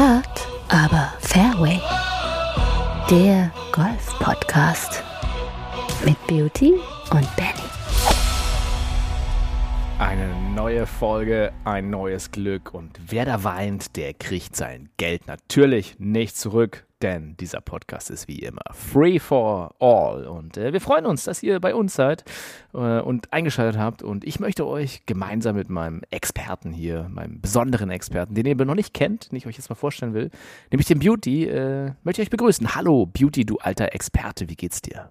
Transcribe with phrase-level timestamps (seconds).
[0.00, 1.78] Hard, aber Fairway.
[3.10, 5.04] Der Golf-Podcast
[6.06, 6.72] mit Beauty
[7.10, 7.68] und Benny.
[9.98, 15.96] Eine neue Folge, ein neues Glück und wer da weint, der kriegt sein Geld natürlich
[15.98, 21.06] nicht zurück, denn dieser Podcast ist wie immer free for all und äh, wir freuen
[21.06, 22.24] uns, dass ihr bei uns seid
[22.74, 27.90] äh, und eingeschaltet habt und ich möchte euch gemeinsam mit meinem Experten hier, meinem besonderen
[27.90, 30.30] Experten, den ihr noch nicht kennt, den ich euch jetzt mal vorstellen will,
[30.70, 32.74] nämlich den Beauty, äh, möchte ich euch begrüßen.
[32.74, 35.10] Hallo Beauty, du alter Experte, wie geht's dir?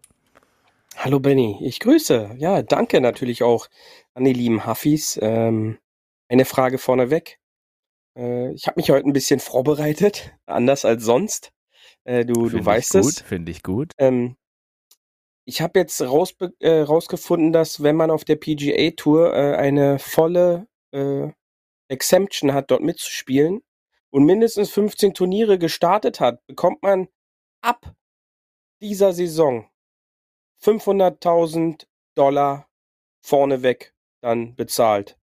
[0.96, 2.36] Hallo Benny, ich grüße.
[2.40, 3.68] Ja, danke natürlich auch
[4.14, 5.18] an die lieben Huffis.
[5.22, 5.78] Ähm,
[6.28, 7.40] eine Frage vorneweg.
[8.18, 11.52] Äh, ich habe mich heute ein bisschen vorbereitet, anders als sonst.
[12.10, 13.22] Äh, du, du weißt gut, es.
[13.22, 13.92] Finde ich gut.
[14.00, 14.36] Ähm,
[15.46, 20.00] ich habe jetzt raus, äh, rausgefunden, dass wenn man auf der PGA Tour äh, eine
[20.00, 21.28] volle äh,
[21.88, 23.62] Exemption hat, dort mitzuspielen
[24.10, 27.10] und mindestens 15 Turniere gestartet hat, bekommt man
[27.62, 27.94] ab
[28.82, 29.70] dieser Saison
[30.64, 32.68] 500.000 Dollar
[33.24, 35.20] vorneweg dann bezahlt,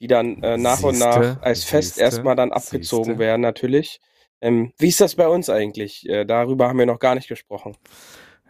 [0.00, 3.18] die dann äh, nach und nach als Fest siehste, erstmal dann abgezogen siehste.
[3.18, 4.00] werden natürlich.
[4.40, 6.08] Ähm, wie ist das bei uns eigentlich?
[6.08, 7.76] Äh, darüber haben wir noch gar nicht gesprochen.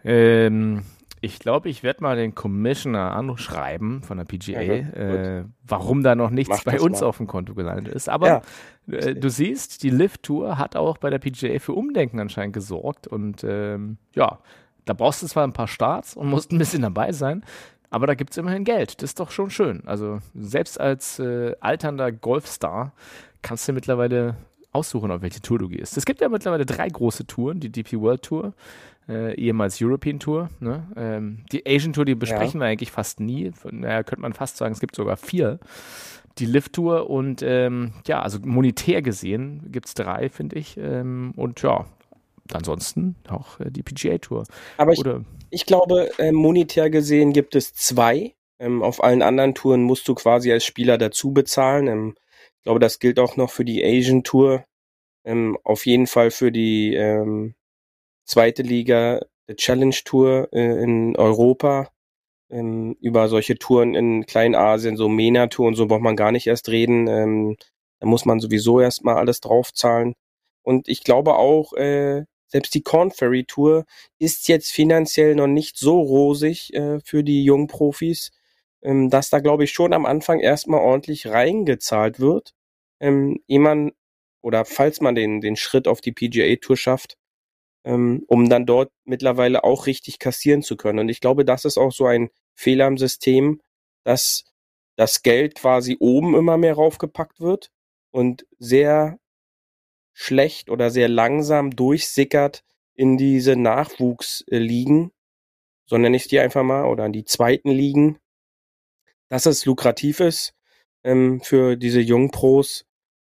[0.03, 0.83] Ähm,
[1.23, 6.15] ich glaube, ich werde mal den Commissioner anschreiben von der PGA, Ja, äh, warum da
[6.15, 7.07] noch nichts Mach bei uns mal.
[7.07, 8.09] auf dem Konto gelandet ist.
[8.09, 8.41] Aber
[8.87, 12.53] Ja, äh, du siehst, die Lift Tour hat auch bei der PGA für Umdenken anscheinend
[12.53, 13.05] gesorgt.
[13.07, 14.39] Und ähm, ja,
[14.85, 17.43] da brauchst du zwar ein paar Starts und musst ein bisschen dabei sein,
[17.91, 19.01] aber da gibt es immerhin Geld.
[19.03, 19.83] Das ist doch schon schön.
[19.85, 22.93] Also selbst als äh, alternder Golfstar
[23.43, 24.37] kannst du mittlerweile
[24.71, 25.97] aussuchen, auf welche Tour du gehst.
[25.97, 28.53] Es gibt ja mittlerweile drei große Touren, die DP World Tour,
[29.07, 30.49] äh, ehemals European Tour.
[30.59, 30.87] Ne?
[30.95, 33.51] Ähm, die Asian Tour, die besprechen wir eigentlich fast nie.
[33.51, 35.59] Von daher könnte man fast sagen, es gibt sogar vier.
[36.37, 40.77] Die Lift Tour und ähm, ja, also monetär gesehen gibt es drei, finde ich.
[40.77, 41.85] Ähm, und ja,
[42.53, 44.45] ansonsten auch äh, die PGA Tour.
[44.77, 48.33] aber ich, Oder ich glaube, äh, monetär gesehen gibt es zwei.
[48.59, 52.15] Ähm, auf allen anderen Touren musst du quasi als Spieler dazu bezahlen.
[52.61, 54.65] Ich glaube, das gilt auch noch für die Asian Tour.
[55.25, 57.55] Ähm, auf jeden Fall für die ähm,
[58.23, 61.91] zweite Liga, der Challenge Tour äh, in Europa.
[62.51, 66.69] Ähm, über solche Touren in Kleinasien, so MENA-Tour und so braucht man gar nicht erst
[66.69, 67.07] reden.
[67.07, 67.57] Ähm,
[67.99, 70.13] da muss man sowieso erstmal alles draufzahlen.
[70.61, 73.85] Und ich glaube auch, äh, selbst die Corn Ferry Tour
[74.19, 78.29] ist jetzt finanziell noch nicht so rosig äh, für die jungen Profis,
[78.83, 82.53] ähm, dass da glaube ich schon am Anfang erstmal ordentlich reingezahlt wird,
[82.99, 83.91] ähm, ehe man
[84.41, 87.17] oder falls man den, den Schritt auf die PGA Tour schafft,
[87.85, 90.99] ähm, um dann dort mittlerweile auch richtig kassieren zu können.
[90.99, 93.61] Und ich glaube, das ist auch so ein Fehler im System,
[94.03, 94.45] dass
[94.97, 97.71] das Geld quasi oben immer mehr raufgepackt wird
[98.11, 99.19] und sehr
[100.13, 105.11] schlecht oder sehr langsam durchsickert in diese Nachwuchsligen,
[105.85, 108.19] so nenne ich die einfach mal, oder in die zweiten Ligen,
[109.31, 110.53] dass es lukrativ ist
[111.03, 112.85] ähm, für diese jungen Pros,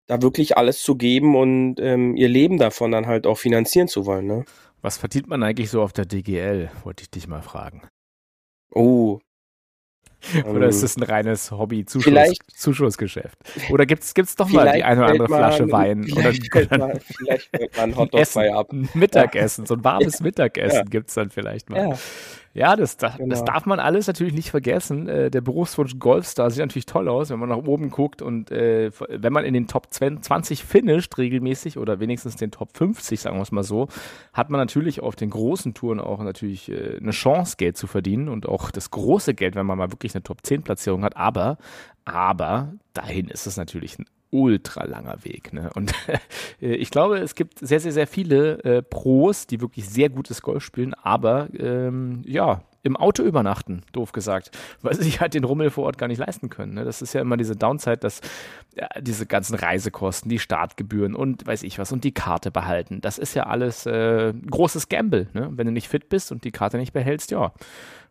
[0.06, 4.06] da wirklich alles zu geben und ähm, ihr Leben davon dann halt auch finanzieren zu
[4.06, 4.26] wollen.
[4.26, 4.44] Ne?
[4.80, 7.82] was verdient man eigentlich so auf der DGL, wollte ich dich mal fragen.
[8.72, 9.18] Oh.
[10.44, 13.36] Oder ähm, ist das ein reines Hobby-Zuschuss, vielleicht- Zuschussgeschäft?
[13.70, 16.04] Oder gibt es doch mal die eine oder fällt andere Flasche Wein?
[16.12, 18.72] Oder, Vielleicht fällt oder mal, vielleicht fällt ein Hotdog Essen, bei ab.
[18.94, 20.82] Mittagessen, so ein warmes Mittagessen Ja.
[20.84, 21.90] gibt es dann vielleicht mal.
[21.90, 21.98] Ja,
[22.58, 23.44] Ja, das, das, das Genau.
[23.44, 25.08] darf man alles natürlich nicht vergessen.
[25.08, 28.90] Äh, der Berufswunsch Golfstar sieht natürlich toll aus, wenn man nach oben guckt und äh,
[29.08, 33.42] wenn man in den Top 20 finisht regelmäßig oder wenigstens den Top 50, sagen wir
[33.42, 33.86] es mal so,
[34.32, 38.28] hat man natürlich auf den großen Touren auch natürlich äh, eine Chance, Geld zu verdienen
[38.28, 41.16] und auch das große Geld, wenn man mal wirklich eine Top 10 Platzierung hat.
[41.16, 41.58] Aber,
[42.04, 45.52] aber dahin ist es natürlich ein ultra langer Weg.
[45.52, 45.70] Ne?
[45.74, 45.92] Und
[46.62, 50.42] äh, ich glaube, es gibt sehr, sehr, sehr viele äh, Pros, die wirklich sehr gutes
[50.42, 54.50] Golf spielen, aber ähm, ja, im Auto übernachten, doof gesagt,
[54.82, 56.74] weil sie sich halt den Rummel vor Ort gar nicht leisten können.
[56.74, 56.84] Ne?
[56.84, 58.20] Das ist ja immer diese Downside, dass
[58.74, 63.18] ja, diese ganzen Reisekosten, die Startgebühren und weiß ich was und die Karte behalten, das
[63.18, 65.28] ist ja alles äh, großes Gamble.
[65.32, 65.48] Ne?
[65.52, 67.52] Wenn du nicht fit bist und die Karte nicht behältst, ja,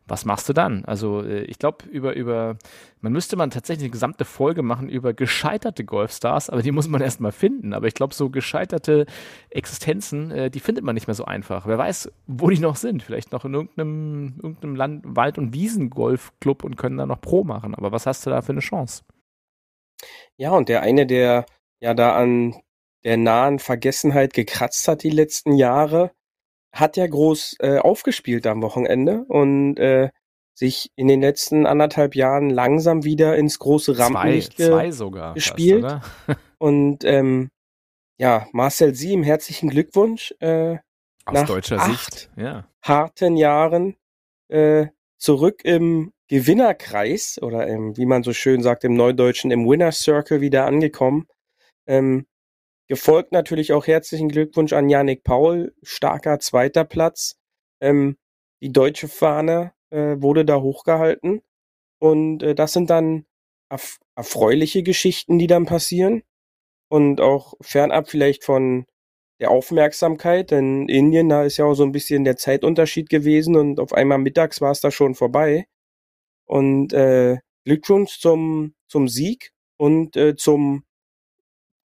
[0.08, 0.84] was machst du dann?
[0.84, 2.56] Also äh, ich glaube, über, über,
[3.00, 7.00] man müsste man tatsächlich eine gesamte Folge machen über gescheiterte Golfstars, aber die muss man
[7.00, 7.74] erstmal finden.
[7.74, 9.06] Aber ich glaube, so gescheiterte
[9.50, 11.66] Existenzen, äh, die findet man nicht mehr so einfach.
[11.66, 13.02] Wer weiß, wo die noch sind.
[13.02, 17.74] Vielleicht noch in irgendeinem, irgendeinem Land, Wald- und Wiesengolfclub und können da noch Pro machen.
[17.74, 19.04] Aber was hast du da für eine Chance?
[20.36, 21.46] Ja, und der eine, der
[21.80, 22.54] ja da an
[23.04, 26.12] der nahen Vergessenheit gekratzt hat die letzten Jahre,
[26.72, 30.10] hat ja groß äh, aufgespielt am Wochenende und äh,
[30.54, 35.34] sich in den letzten anderthalb Jahren langsam wieder ins große Zwei, Rampenlicht ge zwei sogar.
[35.34, 35.82] gespielt.
[35.82, 37.50] Fast, und ähm,
[38.18, 40.34] ja, Marcel Siem, herzlichen Glückwunsch.
[40.40, 40.78] Äh,
[41.24, 42.66] Aus nach deutscher acht Sicht, ja.
[42.82, 43.96] harten Jahren
[44.48, 49.92] äh, zurück im Gewinnerkreis oder im, wie man so schön sagt, im Neudeutschen, im Winner
[49.92, 51.26] Circle wieder angekommen.
[51.86, 52.26] Ähm,
[52.88, 57.36] gefolgt natürlich auch herzlichen Glückwunsch an Yannick Paul, starker zweiter Platz.
[57.80, 58.16] Ähm,
[58.62, 61.42] die deutsche Fahne äh, wurde da hochgehalten.
[62.00, 63.26] Und äh, das sind dann
[63.70, 66.22] erf erfreuliche Geschichten, die dann passieren.
[66.90, 68.86] Und auch fernab vielleicht von
[69.40, 73.78] der Aufmerksamkeit, denn Indien, da ist ja auch so ein bisschen der Zeitunterschied gewesen und
[73.78, 75.66] auf einmal mittags war es da schon vorbei.
[76.46, 80.84] Und äh, Glückwunsch zum, zum Sieg und äh, zum,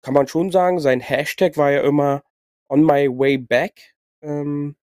[0.02, 2.22] kann man schon sagen, sein Hashtag war ja immer
[2.68, 3.94] on my way back.
[4.20, 4.76] Ähm,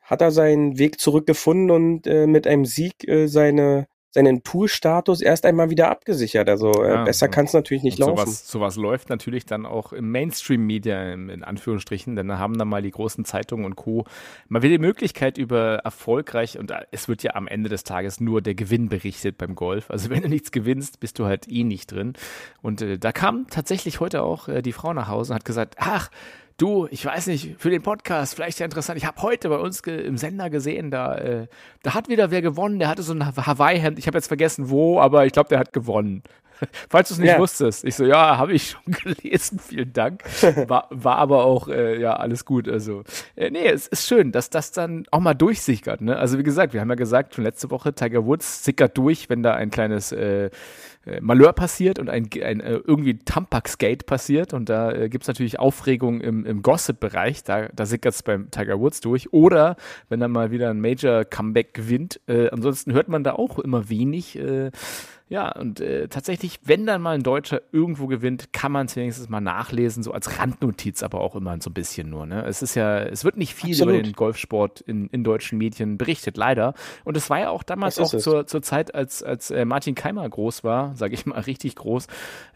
[0.00, 5.46] hat er seinen Weg zurückgefunden und äh, mit einem Sieg äh, seine seinen Tourstatus erst
[5.46, 6.48] einmal wieder abgesichert.
[6.48, 8.18] Also äh, Ja, besser kann es natürlich nicht laufen.
[8.18, 12.82] sowas, sowas läuft natürlich dann auch im Mainstream-Media, in Anführungsstrichen, denn da haben dann mal
[12.82, 14.04] die großen Zeitungen und Co.
[14.48, 18.20] mal wieder die Möglichkeit über erfolgreich, und da- es wird ja am Ende des Tages
[18.20, 19.90] nur der Gewinn berichtet beim Golf.
[19.90, 22.12] Also wenn du nichts gewinnst, bist du halt eh nicht drin.
[22.60, 25.76] Und äh, da kam tatsächlich heute auch äh, die Frau nach Hause und hat gesagt,
[25.78, 26.10] ach,
[26.62, 28.96] Du, ich weiß nicht, für den Podcast vielleicht ja interessant.
[28.96, 31.46] Ich habe heute bei uns im Sender gesehen, da, äh,
[31.82, 32.78] da hat wieder wer gewonnen.
[32.78, 33.98] Der hatte so ein Hawaii-Hemd.
[33.98, 36.22] Ich habe jetzt vergessen wo, aber ich glaube, der hat gewonnen.
[36.88, 37.40] Falls du es nicht Ja.
[37.40, 37.82] wusstest.
[37.84, 39.58] Ich so, ja, habe ich schon gelesen.
[39.58, 40.22] Vielen Dank.
[40.68, 42.68] War, war aber auch, äh, ja, alles gut.
[42.68, 43.02] Also,
[43.34, 46.00] äh, nee, es ist schön, dass das dann auch mal durchsickert.
[46.00, 46.16] Ne?
[46.16, 49.42] Also, wie gesagt, wir haben ja gesagt, schon letzte Woche, Tiger Woods sickert durch, wenn
[49.42, 50.50] da ein kleines äh,
[51.20, 55.58] Malheur passiert und ein, ein äh, irgendwie Tampax-Gate passiert und da äh, gibt es natürlich
[55.58, 59.32] Aufregung im, im Gossip-Bereich, da, da sickert es beim Tiger Woods durch.
[59.32, 59.76] Oder
[60.08, 62.20] wenn er mal wieder ein Major-Comeback gewinnt.
[62.26, 64.38] Äh, ansonsten hört man da auch immer wenig.
[64.38, 64.70] Äh,
[65.28, 69.28] ja, und äh, tatsächlich, wenn dann mal ein Deutscher irgendwo gewinnt, kann man es wenigstens
[69.28, 72.26] mal nachlesen, so als Randnotiz, aber auch immer so ein bisschen nur.
[72.26, 72.44] Ne?
[72.44, 73.94] Es ist ja, es wird nicht viel Absolut.
[73.94, 76.74] über den Golfsport in, in deutschen Medien berichtet, leider.
[77.04, 78.22] Und es war ja auch damals auch es.
[78.22, 82.06] zur, zur Zeit, als, als äh, Martin Keimer groß war, sage ich mal, richtig groß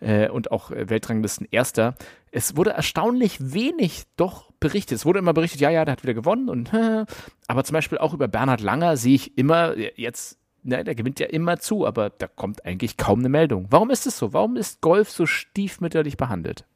[0.00, 1.94] äh, und auch äh, Weltranglisten Erster.
[2.30, 4.98] Es wurde erstaunlich wenig doch berichtet.
[4.98, 6.72] Es wurde immer berichtet, ja, ja, der hat wieder gewonnen und
[7.48, 11.20] aber zum Beispiel auch über Bernhard Langer sehe ich immer äh, jetzt ne, der gewinnt
[11.20, 13.66] ja immer zu, aber da kommt eigentlich kaum eine Meldung.
[13.70, 14.32] Warum ist es so?
[14.32, 16.66] Warum ist Golf so stiefmütterlich behandelt?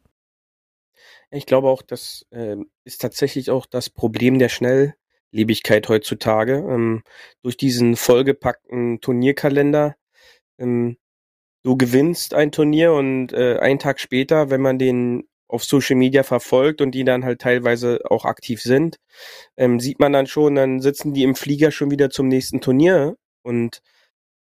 [1.31, 6.55] Ich glaube auch, das ähm, ist tatsächlich auch das Problem der Schnelllebigkeit heutzutage.
[6.55, 7.03] Ähm,
[7.43, 9.97] durch diesen vollgepackten Turnierkalender.
[10.59, 10.97] Ähm,
[11.63, 16.23] du gewinnst ein Turnier und äh, einen Tag später, wenn man den auf Social Media
[16.23, 18.97] verfolgt und die dann halt teilweise auch aktiv sind,
[19.57, 23.17] ähm, sieht man dann schon, dann sitzen die im Flieger schon wieder zum nächsten Turnier
[23.43, 23.83] und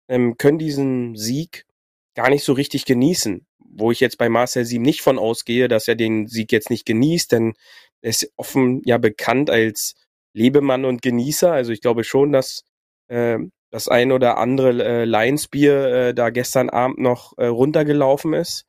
[0.08, 1.66] ähm, können diesen Sieg
[2.14, 3.46] gar nicht so richtig genießen.
[3.58, 6.84] Wo ich jetzt bei Marcel Sieben nicht von ausgehe, dass er den Sieg jetzt nicht
[6.84, 7.54] genießt, denn
[8.02, 9.94] er ist offen ja bekannt als
[10.34, 11.52] Lebemann und Genießer.
[11.52, 12.64] Also ich glaube schon, dass
[13.08, 13.38] äh,
[13.70, 18.66] das ein oder andere äh, Lions Bier äh, da gestern Abend noch äh, runtergelaufen ist.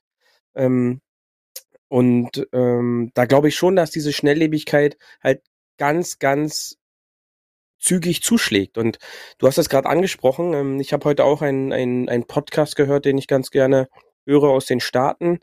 [0.56, 1.02] Ähm,
[1.90, 5.42] und ähm, da glaube ich schon, dass diese Schnelllebigkeit halt
[5.78, 6.78] ganz, ganz
[7.84, 8.78] zügig zuschlägt.
[8.78, 8.98] Und
[9.38, 10.54] du hast es gerade angesprochen.
[10.54, 13.90] Ähm, ich habe heute auch einen einen Podcast gehört, den ich ganz gerne
[14.26, 15.40] höre aus den Staaten,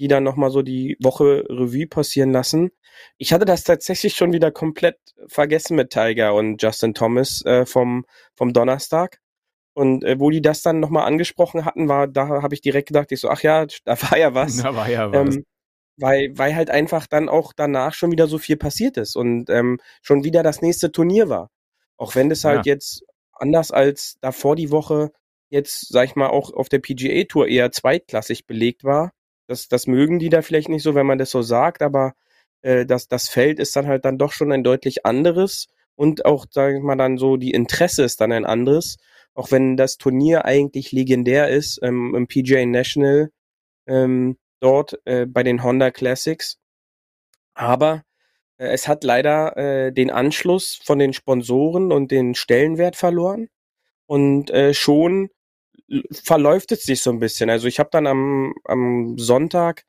[0.00, 2.70] die dann nochmal so die Woche Revue passieren lassen.
[3.16, 8.04] Ich hatte das tatsächlich schon wieder komplett vergessen mit Tiger und Justin Thomas äh, vom,
[8.34, 9.18] vom Donnerstag.
[9.74, 13.12] Und äh, wo die das dann nochmal angesprochen hatten, war, da habe ich direkt gedacht,
[13.12, 14.56] ich so, ach ja, da war ja was.
[14.56, 15.36] Da war ja was.
[15.36, 15.44] Ähm,
[15.96, 19.78] weil, weil halt einfach dann auch danach schon wieder so viel passiert ist und ähm,
[20.02, 21.50] schon wieder das nächste Turnier war.
[21.98, 22.74] Auch wenn das halt Ja.
[22.74, 25.12] jetzt anders als davor die Woche
[25.50, 29.12] jetzt, sag ich mal, auch auf der PGA Tour eher zweitklassig belegt war.
[29.48, 32.14] Das, das mögen die da vielleicht nicht so, wenn man das so sagt, aber
[32.62, 36.46] äh, das, das Feld ist dann halt dann doch schon ein deutlich anderes und auch,
[36.50, 38.96] sag ich mal, dann so die Interesse ist dann ein anderes.
[39.34, 43.30] Auch wenn das Turnier eigentlich legendär ist ähm, im PGA National,
[43.86, 46.58] ähm, dort äh, bei den Honda Classics.
[47.54, 48.02] Aber
[48.58, 53.48] es hat leider äh, den Anschluss von den Sponsoren und den Stellenwert verloren.
[54.06, 55.30] Und äh, schon
[56.12, 57.50] verläuft es sich so ein bisschen.
[57.50, 59.84] Also ich habe dann am, am Sonntag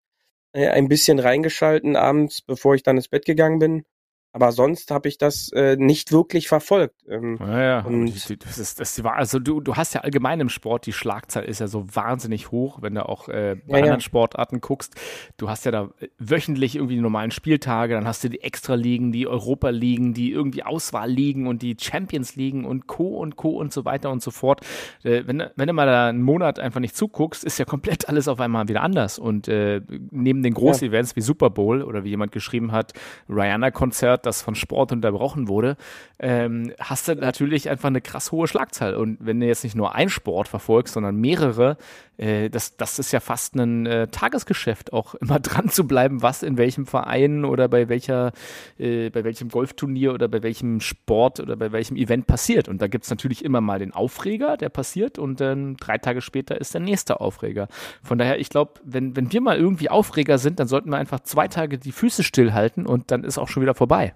[0.53, 3.85] äh, ein bisschen reingeschalten abends, bevor ich dann ins Bett gegangen bin.
[4.31, 6.95] Aber sonst habe ich das äh, nicht wirklich verfolgt.
[7.09, 7.79] Ähm, ja, ja.
[7.81, 8.13] Und
[8.45, 11.59] das ist, das war, also du, du hast ja allgemein im Sport, die Schlagzahl ist
[11.59, 14.00] ja so wahnsinnig hoch, wenn du auch äh, bei ja, anderen ja.
[14.01, 14.93] Sportarten guckst.
[15.38, 19.27] Du hast ja da wöchentlich irgendwie die normalen Spieltage, dann hast du die Extra-Ligen, die
[19.27, 23.17] Europa-Ligen, die irgendwie Auswahl-Ligen und die Champions-Ligen und Co.
[23.17, 23.57] und Co.
[23.57, 24.62] und so weiter und so fort.
[25.03, 28.27] Äh, wenn, wenn du mal da einen Monat einfach nicht zuguckst, ist ja komplett alles
[28.27, 29.17] auf einmal wieder anders.
[29.17, 29.81] Und äh,
[30.12, 32.93] neben den Groß-Events wie Super Bowl oder wie jemand geschrieben hat,
[33.27, 35.77] Rihanna-Konzert, Konzert, das von Sport unterbrochen wurde,
[36.19, 38.95] ähm, hast du natürlich einfach eine krass hohe Schlagzahl.
[38.95, 41.77] Und wenn du jetzt nicht nur einen Sport verfolgst, sondern mehrere,
[42.19, 46.43] äh, das, das ist ja fast ein äh, Tagesgeschäft, auch immer dran zu bleiben, was
[46.43, 48.33] in welchem Verein oder bei welcher,
[48.77, 52.67] äh, bei welchem Golfturnier oder bei welchem Sport oder bei welchem Event passiert.
[52.67, 56.21] Und da gibt es natürlich immer mal den Aufreger, der passiert und dann drei Tage
[56.21, 57.69] später ist der nächste Aufreger.
[58.03, 61.21] Von daher, ich glaube, wenn, wenn wir mal irgendwie Aufreger sind, dann sollten wir einfach
[61.21, 64.13] zwei Tage die Füße stillhalten und dann ist auch schon wieder vorbei.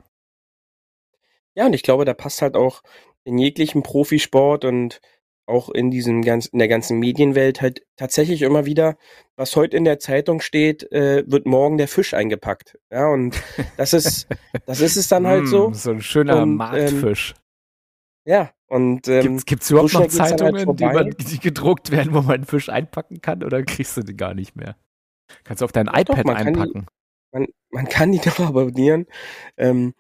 [1.56, 2.82] Ja, und ich glaube, da passt halt auch
[3.24, 5.00] in jeglichem Profisport und
[5.46, 8.98] auch in diesem ganz, in der ganzen Medienwelt halt tatsächlich immer wieder,
[9.36, 12.78] was heute in der Zeitung steht, äh, wird morgen der Fisch eingepackt.
[12.92, 13.42] Ja, und
[13.78, 14.28] das ist,
[14.66, 15.70] das ist es dann halt so.
[15.70, 17.34] Mm, so ein schöner und, ähm, Marktfisch.
[17.36, 17.42] Ähm,
[18.26, 21.92] ja, und ähm, gibt es überhaupt so noch halt Zeitungen, halt die, man, die, gedruckt
[21.92, 24.78] werden, wo man einen Fisch einpacken kann, oder kriegst du die gar nicht mehr?
[25.44, 26.86] Kannst du auf dein ja, iPad doch, einpacken?
[26.86, 29.08] Die, man, man kann die doch abonnieren.
[29.58, 29.94] Ähm,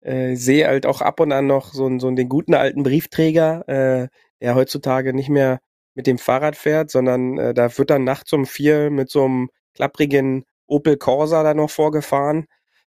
[0.00, 4.08] äh, sehe halt auch ab und an noch so, so den guten alten Briefträger, äh,
[4.40, 5.60] der heutzutage nicht mehr
[5.94, 9.48] mit dem Fahrrad fährt, sondern äh, da wird dann nachts um vier mit so einem
[9.74, 12.46] klapprigen Opel Corsa da noch vorgefahren.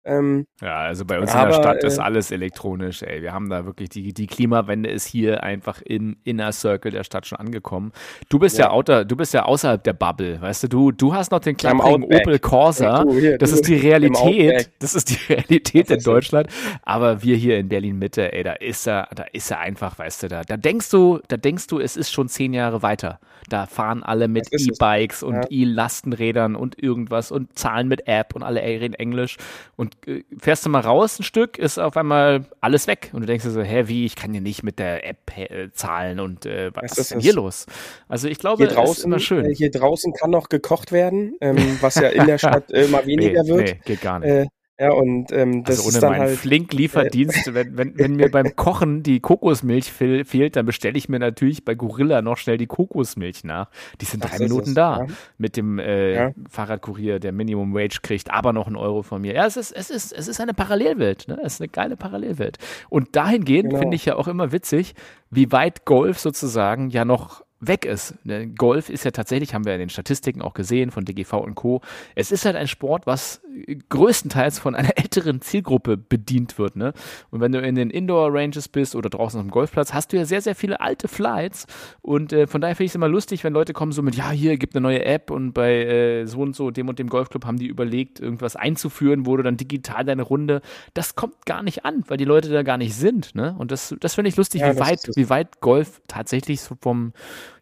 [0.05, 3.21] Ähm, ja, also bei uns aber, in der Stadt ist äh, alles elektronisch, ey.
[3.21, 7.25] Wir haben da wirklich, die, die Klimawende ist hier einfach im Inner Circle der Stadt
[7.25, 7.93] schon angekommen.
[8.27, 11.13] Du bist ja, ja outer, du bist ja außerhalb der Bubble, weißt du, du, du
[11.13, 13.03] hast noch den kleinen Opel Corsa.
[13.03, 16.49] Du, hier, das du, ist die Realität, das ist die Realität in Deutschland.
[16.83, 20.23] Aber wir hier in Berlin Mitte, ey, da ist er, da ist er einfach, weißt
[20.23, 23.19] du, da, da denkst du, da denkst du, es ist schon zehn Jahre weiter.
[23.49, 25.45] Da fahren alle mit E-Bikes und ja.
[25.49, 29.37] E-Lastenrädern und irgendwas und zahlen mit App und alle reden Englisch
[29.75, 29.92] und
[30.37, 33.09] fährst du mal raus ein Stück, ist auf einmal alles weg.
[33.13, 35.71] Und du denkst dir so, hä, wie, ich kann ja nicht mit der App äh,
[35.71, 37.65] zahlen und äh, was ist, ist denn hier los?
[38.07, 39.45] Also ich glaube, hier draußen, ist immer schön.
[39.45, 43.43] Äh, hier draußen kann noch gekocht werden, ähm, was ja in der Stadt immer weniger
[43.43, 43.67] nee, wird.
[43.67, 44.49] Nee, geht gar nicht.
[44.79, 48.15] Ja, und ähm, das also ohne ist dann meinen halt, Flink-Lieferdienst, äh, wenn, wenn, wenn
[48.15, 52.37] mir beim Kochen die Kokosmilch fehl, fehlt, dann bestelle ich mir natürlich bei Gorilla noch
[52.37, 53.69] schnell die Kokosmilch nach.
[54.01, 55.07] Die sind drei Minuten es, da ja.
[55.37, 56.31] mit dem äh, ja.
[56.49, 59.35] Fahrradkurier, der Minimum Wage kriegt, aber noch einen Euro von mir.
[59.35, 61.39] Ja, es ist, es ist, es ist eine Parallelwelt, ne?
[61.43, 62.57] Es ist eine geile Parallelwelt.
[62.89, 63.79] Und dahingehend genau.
[63.79, 64.95] finde ich ja auch immer witzig,
[65.29, 68.15] wie weit Golf sozusagen ja noch weg ist.
[68.25, 71.55] Ne, Golf ist ja tatsächlich, haben wir in den Statistiken auch gesehen von DGV und
[71.55, 71.81] Co.
[72.15, 73.41] Es ist halt ein Sport, was
[73.89, 76.75] größtenteils von einer älteren Zielgruppe bedient wird.
[76.75, 76.93] Ne?
[77.31, 80.25] Und wenn du in den Indoor-Ranges bist oder draußen auf dem Golfplatz, hast du ja
[80.25, 81.67] sehr, sehr viele alte Flights.
[82.01, 84.31] Und äh, von daher finde ich es immer lustig, wenn Leute kommen so mit, ja,
[84.31, 87.45] hier gibt eine neue App und bei äh, so und so, dem und dem Golfclub
[87.45, 90.61] haben die überlegt, irgendwas einzuführen, wo du dann digital deine Runde.
[90.93, 93.35] Das kommt gar nicht an, weil die Leute da gar nicht sind.
[93.35, 93.55] Ne?
[93.57, 97.13] Und das, das finde ich lustig, ja, wie, weit, wie weit Golf tatsächlich so vom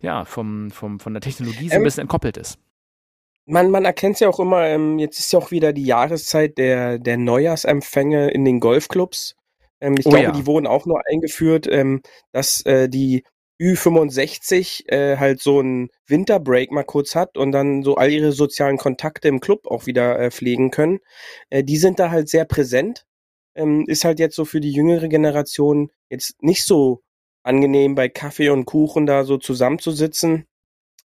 [0.01, 2.57] ja, vom, vom, von der Technologie so ein ähm, bisschen entkoppelt ist.
[3.45, 6.57] Man, man erkennt es ja auch immer, ähm, jetzt ist ja auch wieder die Jahreszeit
[6.57, 9.35] der, der Neujahrsempfänge in den Golfclubs.
[9.81, 10.31] Ähm, ich oh, glaube, ja.
[10.31, 13.23] die wurden auch nur eingeführt, ähm, dass äh, die
[13.61, 18.77] Ü65 äh, halt so einen Winterbreak mal kurz hat und dann so all ihre sozialen
[18.77, 20.99] Kontakte im Club auch wieder äh, pflegen können.
[21.49, 23.05] Äh, die sind da halt sehr präsent.
[23.53, 27.03] Ähm, ist halt jetzt so für die jüngere Generation jetzt nicht so
[27.43, 30.47] angenehm bei Kaffee und Kuchen da so zusammenzusitzen.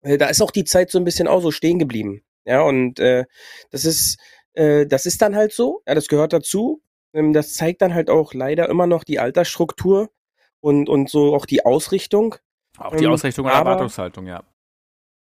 [0.03, 2.23] Äh, da ist auch die Zeit so ein bisschen auch so stehen geblieben.
[2.47, 3.25] Ja, und äh,
[3.71, 4.19] das ist,
[4.55, 6.81] äh, das ist dann halt so, ja, das gehört dazu.
[7.13, 10.11] Ähm, das zeigt dann halt auch leider immer noch die Altersstruktur
[10.61, 12.37] und, und so auch die Ausrichtung.
[12.79, 14.45] Auch die ähm, Ausrichtung und Erwartungshaltung, ja.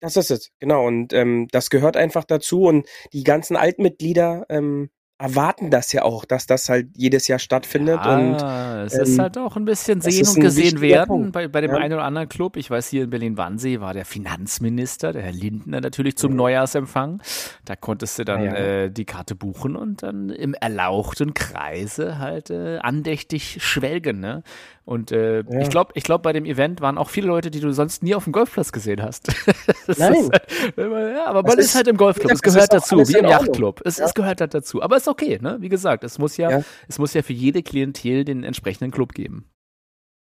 [0.02, 0.86] Das ist es, genau.
[0.86, 2.64] Und ähm, das gehört einfach dazu.
[2.64, 8.00] Und die ganzen Altmitglieder ähm, erwarten das ja auch, dass das halt jedes Jahr stattfindet.
[8.04, 11.62] Ja, und, es ähm, ist halt auch ein bisschen sehen und gesehen werden bei, bei
[11.62, 11.78] dem ja.
[11.78, 12.58] einen oder anderen Club.
[12.58, 16.38] Ich weiß, hier in Berlin-Wannsee war der Finanzminister, der Herr Lindner, natürlich zum mhm.
[16.38, 17.22] Neujahrsempfang.
[17.66, 18.54] Da konntest du dann ja.
[18.54, 24.20] äh, die Karte buchen und dann im erlauchten Kreise halt äh, andächtig schwelgen.
[24.20, 24.44] Ne?
[24.86, 25.60] Und äh, ja.
[25.62, 28.16] ich glaube, ich glaube, bei dem Event waren auch viele Leute, die du sonst nie
[28.16, 29.28] auf dem Golfplatz gesehen hast.
[29.98, 30.30] Nein.
[30.32, 30.48] Halt,
[30.78, 32.32] ja, aber man ist, ist, halt im Golfclub.
[32.32, 33.82] Es gehört dazu, wie im Yachtclub.
[33.86, 34.06] Es, ja.
[34.06, 34.82] es, gehört halt dazu.
[34.82, 35.58] Aber es ist okay, ne?
[35.62, 39.14] Wie gesagt, es muss ja, ja, es muss ja für jede Klientel den entsprechenden Club
[39.14, 39.50] geben.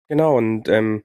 [0.08, 1.02] Genau, und ähm,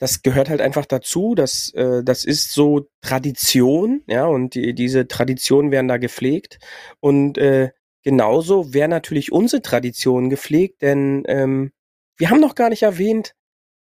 [0.00, 1.36] das gehört halt einfach dazu.
[1.36, 6.58] Das, äh, das ist so Tradition, ja, und die, diese Traditionen werden da gepflegt.
[6.98, 7.70] Und äh,
[8.02, 11.70] genauso wäre natürlich unsere Tradition gepflegt, denn ähm,
[12.18, 13.34] wir haben noch gar nicht erwähnt,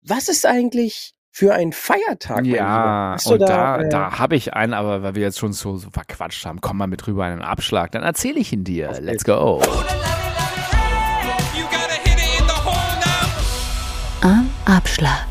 [0.03, 2.45] was ist eigentlich für ein Feiertag?
[2.45, 5.77] Ja, und da, da, äh, da habe ich einen, aber weil wir jetzt schon so,
[5.77, 8.99] so verquatscht haben, komm mal mit rüber in einen Abschlag, dann erzähle ich ihn dir.
[9.01, 9.63] Let's go.
[14.21, 15.28] Am Abschlag.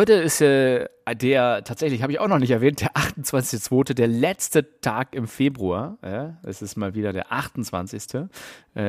[0.00, 4.80] Heute ist äh, der, tatsächlich habe ich auch noch nicht erwähnt, der 28.2., der letzte
[4.80, 5.98] Tag im Februar.
[6.02, 8.14] Ja, es ist mal wieder der 28.
[8.14, 8.28] Äh,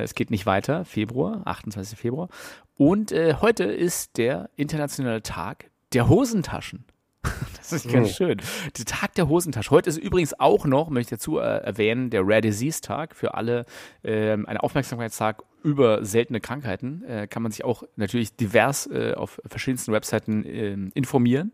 [0.03, 1.99] es geht nicht weiter, Februar, 28.
[1.99, 2.29] Februar.
[2.77, 6.85] Und äh, heute ist der internationale Tag der Hosentaschen.
[7.57, 8.41] Das ist ganz schön.
[8.77, 9.71] Der Tag der Hosentasche.
[9.71, 13.33] Heute ist übrigens auch noch, möchte ich dazu äh, erwähnen, der Rare Disease Tag für
[13.33, 13.65] alle,
[14.03, 17.03] äh, ein Aufmerksamkeitstag über seltene Krankheiten.
[17.03, 21.53] Äh, kann man sich auch natürlich divers äh, auf verschiedensten Webseiten ähm, informieren.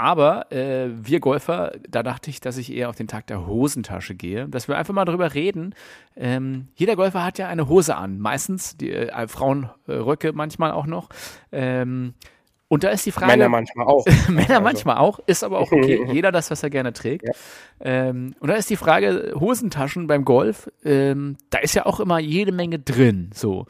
[0.00, 4.14] Aber äh, wir Golfer, da dachte ich, dass ich eher auf den Tag der Hosentasche
[4.14, 5.74] gehe, dass wir einfach mal darüber reden.
[6.14, 10.70] Ähm, jeder Golfer hat ja eine Hose an, meistens die äh, Frauen äh, Röcke manchmal
[10.70, 11.08] auch noch.
[11.50, 12.14] Ähm,
[12.68, 13.32] und da ist die Frage.
[13.32, 14.04] Männer manchmal auch.
[14.28, 14.62] Männer also.
[14.62, 16.06] manchmal auch, ist aber auch okay.
[16.12, 17.26] Jeder das, was er gerne trägt.
[17.26, 17.34] Ja.
[17.80, 22.18] Ähm, und da ist die Frage, Hosentaschen beim Golf, ähm, da ist ja auch immer
[22.18, 23.30] jede Menge drin.
[23.34, 23.66] So.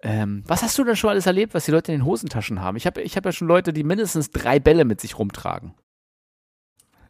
[0.00, 2.76] Ähm, was hast du denn schon alles erlebt, was die Leute in den Hosentaschen haben?
[2.76, 5.74] Ich habe ich hab ja schon Leute, die mindestens drei Bälle mit sich rumtragen.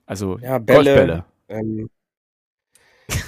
[0.06, 1.24] Also ja, Bälle, Golfbälle.
[1.48, 1.90] Ähm,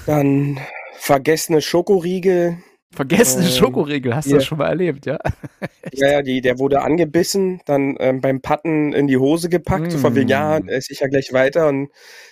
[0.07, 0.59] dann
[0.95, 2.59] vergessene Schokoriegel.
[2.93, 5.19] Vergessene ähm, Schokoriegel, hast du das schon mal erlebt, ja?
[5.93, 9.91] ja, ja, die, der wurde angebissen, dann ähm, beim Patten in die Hose gepackt, mm.
[9.91, 10.69] so von wegen, ja, mm.
[10.69, 11.91] esse ich ja gleich weiter und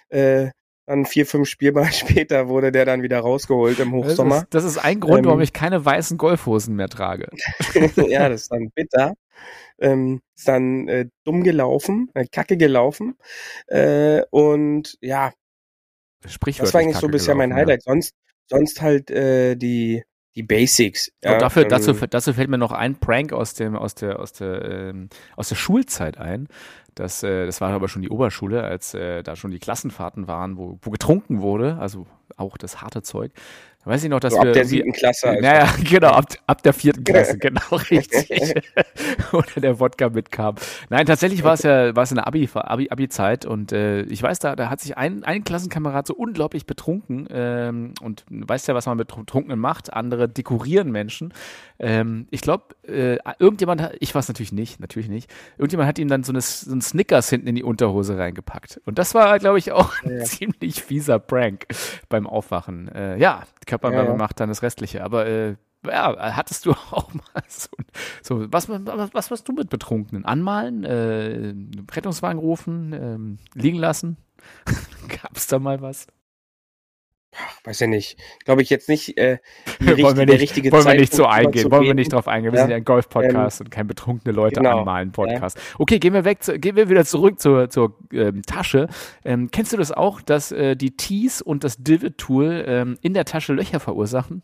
[0.08, 0.48] äh,
[0.88, 4.34] dann vier, fünf Spielball später wurde der dann wieder rausgeholt im Hochsommer.
[4.34, 7.28] Das ist, das ist ein Grund, ähm, warum ich keine weißen Golfhosen mehr trage.
[8.08, 9.14] ja, das ist dann bitter.
[9.80, 13.16] Ähm, ist dann äh, dumm gelaufen, äh, kacke gelaufen.
[13.68, 15.32] Äh, und ja,
[16.20, 17.84] das war eigentlich so bisher mein Highlight.
[17.86, 17.92] Ja.
[17.92, 18.14] Sonst,
[18.46, 20.02] sonst halt äh, die
[20.38, 21.12] die Basics.
[21.22, 24.20] Ja, und dafür, ähm, dazu, dazu fällt mir noch ein Prank aus dem aus der
[24.20, 26.48] aus der ähm, aus der Schulzeit ein.
[26.94, 30.56] Das, äh, das war aber schon die Oberschule, als äh, da schon die Klassenfahrten waren,
[30.56, 33.32] wo, wo getrunken wurde, also auch das harte Zeug.
[33.84, 34.48] Da weiß ich noch, dass so wir.
[34.48, 35.28] Ab der siebten Klasse.
[35.28, 35.40] Also.
[35.40, 38.28] Naja, genau, ab, ab der vierten Klasse, genau, richtig.
[39.32, 40.56] Oder der Wodka mitkam.
[40.90, 44.40] Nein, tatsächlich war es ja, war es eine Abi, Abi, Abi-Zeit und äh, ich weiß,
[44.40, 48.86] da, da hat sich ein, ein Klassenkamerad so unglaublich betrunken ähm, und weißt ja, was
[48.86, 49.92] man mit Betrunkenen macht.
[49.92, 51.32] Andere dekorieren Menschen.
[51.78, 55.30] Ähm, ich glaube, äh, irgendjemand hat, ich war es natürlich nicht, natürlich nicht.
[55.56, 58.80] Irgendjemand hat ihm dann so, eine, so ein Snickers hinten in die Unterhose reingepackt.
[58.86, 60.24] Und das war, glaube ich, auch ein ja.
[60.24, 61.66] ziemlich fieser Prank
[62.08, 62.88] beim Aufwachen.
[62.88, 64.16] Äh, ja, Körperwärme ja.
[64.16, 65.04] macht dann das Restliche.
[65.04, 67.68] Aber äh, ja, hattest du auch mal so,
[68.22, 70.24] so was, was, was warst du mit Betrunkenen?
[70.24, 71.54] Anmalen, äh,
[71.92, 72.92] Rettungswagen rufen,
[73.54, 74.16] äh, liegen lassen?
[75.08, 76.06] Gab es da mal was?
[77.36, 78.18] Ach, weiß ja nicht.
[78.44, 79.38] Glaube ich jetzt nicht äh,
[79.80, 82.52] die wollen wir nicht, richtige wollen wir nicht so eingehen, wollen wir nicht drauf eingehen.
[82.52, 82.64] Wir ja.
[82.64, 84.78] sind ja ein Golf-Podcast ähm, und kein betrunkene Leute genau.
[84.78, 85.58] anmalen Podcast.
[85.58, 85.76] Ja.
[85.78, 88.88] Okay, gehen wir weg, zu, gehen wir wieder zurück zur, zur ähm, Tasche.
[89.24, 93.26] Ähm, kennst du das auch, dass äh, die Tees und das Divot-Tool ähm, in der
[93.26, 94.42] Tasche Löcher verursachen?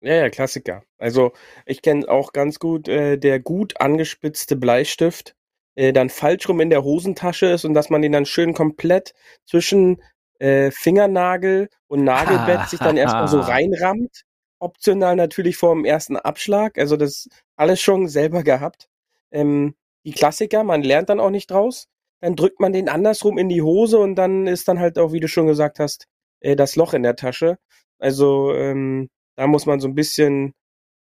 [0.00, 0.84] Ja, ja, Klassiker.
[0.96, 1.32] Also
[1.66, 5.34] ich kenne auch ganz gut äh, der gut angespitzte Bleistift,
[5.74, 9.14] äh, dann falsch rum in der Hosentasche ist und dass man den dann schön komplett
[9.44, 10.00] zwischen
[10.38, 14.22] äh, Fingernagel und Nagelbett sich dann erstmal so reinrammt.
[14.60, 16.78] Optional natürlich vor dem ersten Abschlag.
[16.78, 18.88] Also das alles schon selber gehabt.
[19.30, 19.74] Ähm,
[20.04, 21.86] die Klassiker, man lernt dann auch nicht draus.
[22.20, 25.20] Dann drückt man den andersrum in die Hose und dann ist dann halt auch, wie
[25.20, 26.06] du schon gesagt hast,
[26.40, 27.58] äh, das Loch in der Tasche.
[27.98, 30.54] Also ähm, da muss man so ein bisschen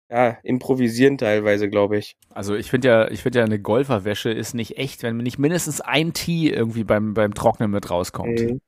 [0.09, 2.15] ja, improvisieren teilweise, glaube ich.
[2.29, 5.81] Also ich finde ja, ich finde ja, eine Golferwäsche ist nicht echt, wenn nicht mindestens
[5.81, 8.39] ein Tee irgendwie beim, beim Trocknen mit rauskommt.
[8.39, 8.61] Mhm.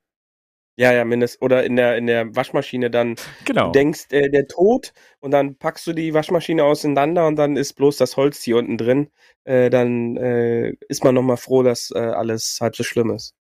[0.80, 1.42] Ja, ja, mindestens.
[1.42, 3.16] Oder in der, in der Waschmaschine dann.
[3.46, 3.68] Genau.
[3.68, 7.74] Du denkst, äh, der Tod und dann packst du die Waschmaschine auseinander und dann ist
[7.74, 9.10] bloß das Holz hier unten drin.
[9.44, 13.34] Äh, dann äh, ist man nochmal froh, dass äh, alles halb so schlimm ist.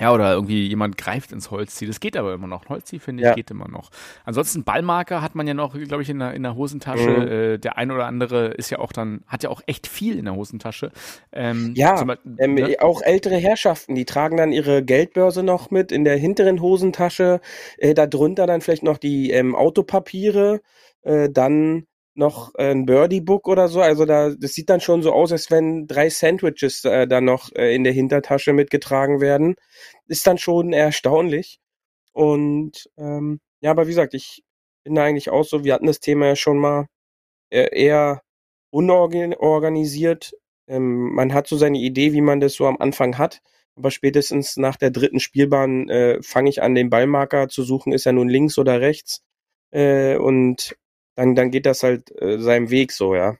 [0.00, 1.86] Ja, oder irgendwie jemand greift ins Holzzieh.
[1.86, 2.68] Das geht aber immer noch.
[2.68, 3.34] Holzzieh, finde ich, ja.
[3.34, 3.90] geht immer noch.
[4.24, 7.10] Ansonsten Ballmarker hat man ja noch, glaube ich, in der, in der Hosentasche.
[7.10, 7.28] Mhm.
[7.28, 10.24] Äh, der ein oder andere ist ja auch dann, hat ja auch echt viel in
[10.24, 10.92] der Hosentasche.
[11.32, 12.76] Ähm, ja, Beispiel, ähm, ne?
[12.80, 17.40] auch ältere Herrschaften, die tragen dann ihre Geldbörse noch mit in der hinteren Hosentasche.
[17.78, 20.60] Äh, darunter dann vielleicht noch die ähm, Autopapiere.
[21.02, 21.86] Äh, dann
[22.18, 23.80] noch äh, ein Birdie Book oder so.
[23.80, 27.50] Also da, das sieht dann schon so aus, als wenn drei Sandwiches äh, dann noch
[27.54, 29.56] äh, in der Hintertasche mitgetragen werden.
[30.08, 31.60] Ist dann schon erstaunlich.
[32.12, 34.42] Und ähm, ja, aber wie gesagt, ich
[34.84, 36.86] bin da eigentlich auch so, wir hatten das Thema ja schon mal
[37.50, 38.22] äh, eher
[38.70, 40.32] unorganisiert.
[40.68, 43.40] Ähm, man hat so seine Idee, wie man das so am Anfang hat.
[43.76, 48.06] Aber spätestens nach der dritten Spielbahn äh, fange ich an, den Ballmarker zu suchen, ist
[48.06, 49.22] er nun links oder rechts.
[49.72, 50.76] äh, und
[51.18, 53.36] dann, dann geht das halt äh, seinem Weg so, ja.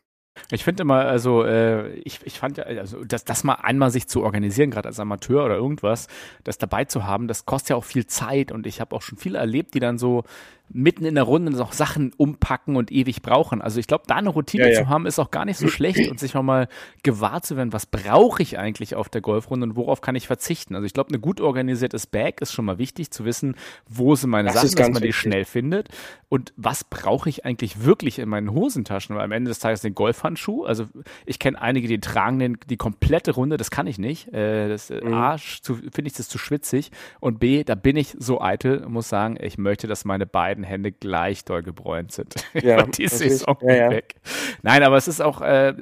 [0.51, 4.09] Ich finde immer, also äh, ich, ich fand ja, also das, das mal einmal sich
[4.09, 6.09] zu organisieren, gerade als Amateur oder irgendwas,
[6.45, 9.19] das dabei zu haben, das kostet ja auch viel Zeit und ich habe auch schon
[9.19, 10.25] viele erlebt, die dann so
[10.71, 13.63] mitten in der Runde noch Sachen umpacken und ewig brauchen.
[13.63, 14.83] Also ich glaube, da eine Routine ja, ja.
[14.83, 16.69] zu haben, ist auch gar nicht so schlecht und sich auch mal
[17.03, 20.75] gewahr zu werden, was brauche ich eigentlich auf der Golfrunde und worauf kann ich verzichten.
[20.75, 23.57] Also ich glaube, eine gut organisiertes Bag ist schon mal wichtig zu wissen,
[23.89, 25.09] wo sind meine das Sachen, dass man wichtig.
[25.09, 25.89] die schnell findet
[26.29, 29.95] und was brauche ich eigentlich wirklich in meinen Hosentaschen, weil am Ende des Tages den
[29.95, 30.87] Golfhandschuh, also
[31.25, 34.33] ich kenne einige, die tragen den, die komplette Runde, das kann ich nicht.
[34.33, 35.15] Äh, das, äh, mhm.
[35.15, 39.09] A, finde ich das zu schwitzig und B, da bin ich so eitel und muss
[39.09, 42.35] sagen, ich möchte, dass meine beiden beiden Hände gleich doll gebräunt sind.
[42.59, 43.90] Ja, die Saison ja, ja.
[43.90, 44.16] weg.
[44.62, 45.75] Nein, aber es ist auch, äh,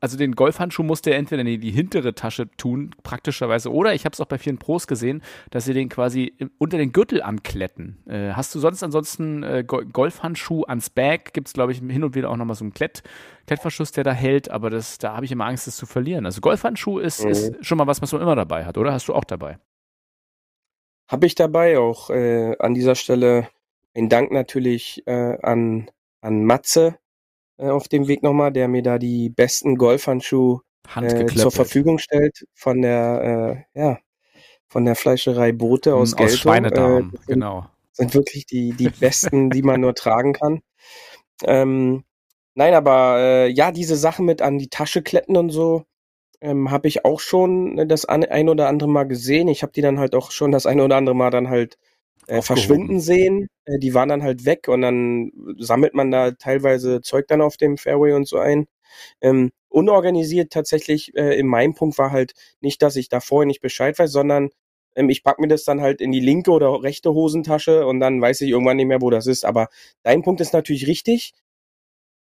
[0.00, 4.12] also den Golfhandschuh musste er entweder in die hintere Tasche tun, praktischerweise, oder ich habe
[4.12, 7.98] es auch bei vielen Pros gesehen, dass sie den quasi unter den Gürtel ankletten.
[8.08, 11.32] Äh, hast du sonst ansonsten äh, Golfhandschuh ans Bag?
[11.32, 13.02] Gibt es, glaube ich, hin und wieder auch nochmal so einen Klett,
[13.46, 16.26] Klettverschluss, der da hält, aber das, da habe ich immer Angst, das zu verlieren.
[16.26, 17.30] Also Golfhandschuh ist, mhm.
[17.30, 18.92] ist schon mal was, was man immer dabei hat, oder?
[18.92, 19.58] Hast du auch dabei?
[21.10, 23.48] Habe ich dabei auch äh, an dieser Stelle
[23.94, 26.98] ein Dank natürlich äh, an, an Matze
[27.58, 30.60] äh, auf dem Weg nochmal, der mir da die besten Golfhandschuhe
[30.96, 33.98] äh, zur Verfügung stellt von der, äh, ja,
[34.68, 37.66] von der Fleischerei Bote aus, aus Schweinedarm, äh, genau.
[37.92, 40.62] Sind wirklich die, die besten, die man nur tragen kann.
[41.44, 42.04] Ähm,
[42.54, 45.84] nein, aber äh, ja, diese Sachen mit an die Tasche kletten und so,
[46.40, 49.48] ähm, habe ich auch schon das ein oder andere Mal gesehen.
[49.48, 51.76] Ich habe die dann halt auch schon das ein oder andere Mal dann halt
[52.30, 53.48] äh, verschwinden sehen.
[53.64, 57.56] Äh, die waren dann halt weg und dann sammelt man da teilweise Zeug dann auf
[57.56, 58.66] dem Fairway und so ein.
[59.20, 63.60] Ähm, unorganisiert tatsächlich äh, in meinem Punkt war halt nicht, dass ich da vorher nicht
[63.60, 64.50] Bescheid weiß, sondern
[64.96, 68.20] ähm, ich pack mir das dann halt in die linke oder rechte Hosentasche und dann
[68.20, 69.44] weiß ich irgendwann nicht mehr, wo das ist.
[69.44, 69.68] Aber
[70.02, 71.32] dein Punkt ist natürlich richtig.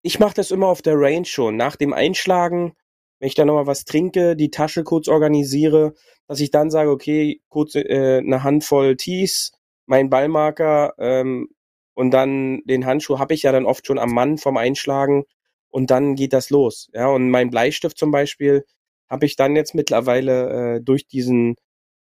[0.03, 1.57] Ich mache das immer auf der Range schon.
[1.57, 2.75] Nach dem Einschlagen,
[3.21, 5.95] wenn ich dann nochmal was trinke, die Tasche kurz organisiere,
[6.27, 9.53] dass ich dann sage, okay, kurz äh, eine Handvoll Tees,
[9.93, 11.49] mein Ballmarker ähm,
[11.93, 15.25] und dann den Handschuh habe ich ja dann oft schon am Mann vom Einschlagen
[15.69, 16.89] und dann geht das los.
[16.95, 18.65] Ja, und mein Bleistift zum Beispiel
[19.11, 21.57] habe ich dann jetzt mittlerweile äh, durch diesen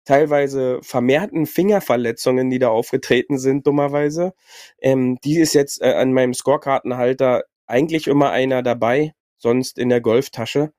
[0.03, 4.33] teilweise vermehrten Fingerverletzungen, die da aufgetreten sind, dummerweise.
[4.81, 10.01] Ähm, die ist jetzt äh, an meinem Scorekartenhalter eigentlich immer einer dabei, sonst in der
[10.01, 10.71] Golftasche.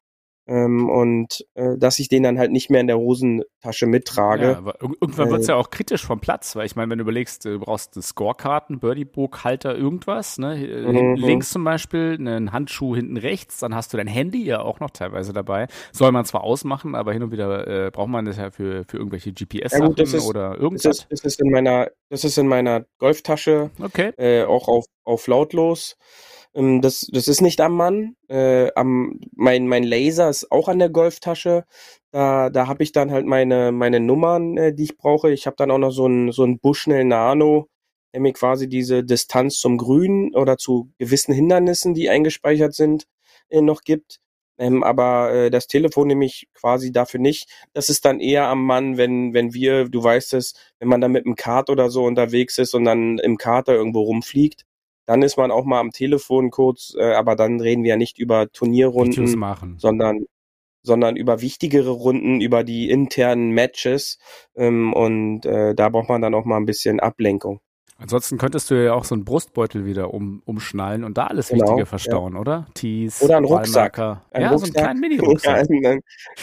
[0.48, 4.52] Ähm, und äh, dass ich den dann halt nicht mehr in der Hosentasche mittrage.
[4.52, 6.98] Ja, aber irgendwann äh, wird es ja auch kritisch vom Platz, weil ich meine, wenn
[6.98, 10.56] du überlegst, du brauchst eine Scorekarten, Birdie-Book-Halter, irgendwas, ne?
[10.56, 11.16] Äh, mhm.
[11.16, 14.90] links zum Beispiel, einen Handschuh hinten rechts, dann hast du dein Handy ja auch noch
[14.90, 15.66] teilweise dabei.
[15.90, 18.98] Soll man zwar ausmachen, aber hin und wieder äh, braucht man das ja für, für
[18.98, 20.82] irgendwelche GPS-Sachen ja, oder irgendwas.
[20.82, 24.12] Das ist, das ist in meiner, das ist in meiner Golftasche, okay.
[24.16, 25.96] äh, auch auf, auf lautlos.
[26.56, 28.16] Ähm, das, das ist nicht am Mann.
[28.28, 31.64] Äh, am, mein, mein Laser ist auch an der Golftasche.
[32.10, 35.30] Da, da habe ich dann halt meine, meine Nummern, äh, die ich brauche.
[35.32, 37.68] Ich habe dann auch noch so ein, so ein Bushnell Nano,
[38.14, 43.06] der mir quasi diese Distanz zum Grün oder zu gewissen Hindernissen, die eingespeichert sind,
[43.50, 44.20] äh, noch gibt.
[44.58, 47.48] Ähm, aber äh, das Telefon nehme ich quasi dafür nicht.
[47.74, 51.08] Das ist dann eher am Mann, wenn, wenn wir, du weißt es, wenn man da
[51.08, 54.64] mit einem Kart oder so unterwegs ist und dann im Kater irgendwo rumfliegt,
[55.06, 58.18] dann ist man auch mal am Telefon kurz, äh, aber dann reden wir ja nicht
[58.18, 60.26] über Turnierrunden, sondern
[60.82, 64.18] sondern über wichtigere Runden, über die internen Matches.
[64.54, 67.60] Ähm, und äh, da braucht man dann auch mal ein bisschen Ablenkung.
[67.98, 71.64] Ansonsten könntest du ja auch so einen Brustbeutel wieder um, umschnallen und da alles genau,
[71.64, 72.40] Wichtige verstauen, ja.
[72.40, 72.66] oder?
[72.74, 73.98] Tees, oder ein Rucksack.
[73.98, 74.58] Ein ja, Rucksack.
[74.58, 75.66] so einen kleinen Mini-Rucksack.
[75.70, 75.96] Ja,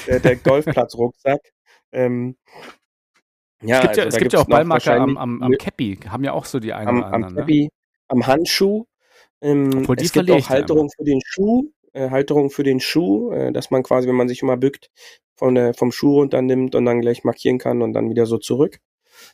[0.07, 1.39] der, der Golfplatz-Rucksack.
[1.91, 2.35] ähm,
[3.61, 6.23] ja, es gibt ja, also es gibt ja auch Ballmarker am, am, am Cappy, haben
[6.23, 7.37] ja auch so die einen am, oder anderen.
[7.37, 7.69] Am Cappy, ne?
[8.07, 8.85] Am Handschuh.
[9.41, 13.71] Ähm, es gibt auch Halterung für den Schuh, äh, Halterung für den Schuh, äh, dass
[13.71, 14.89] man quasi, wenn man sich immer bückt,
[15.35, 18.79] von der, vom Schuh runternimmt und dann gleich markieren kann und dann wieder so zurück.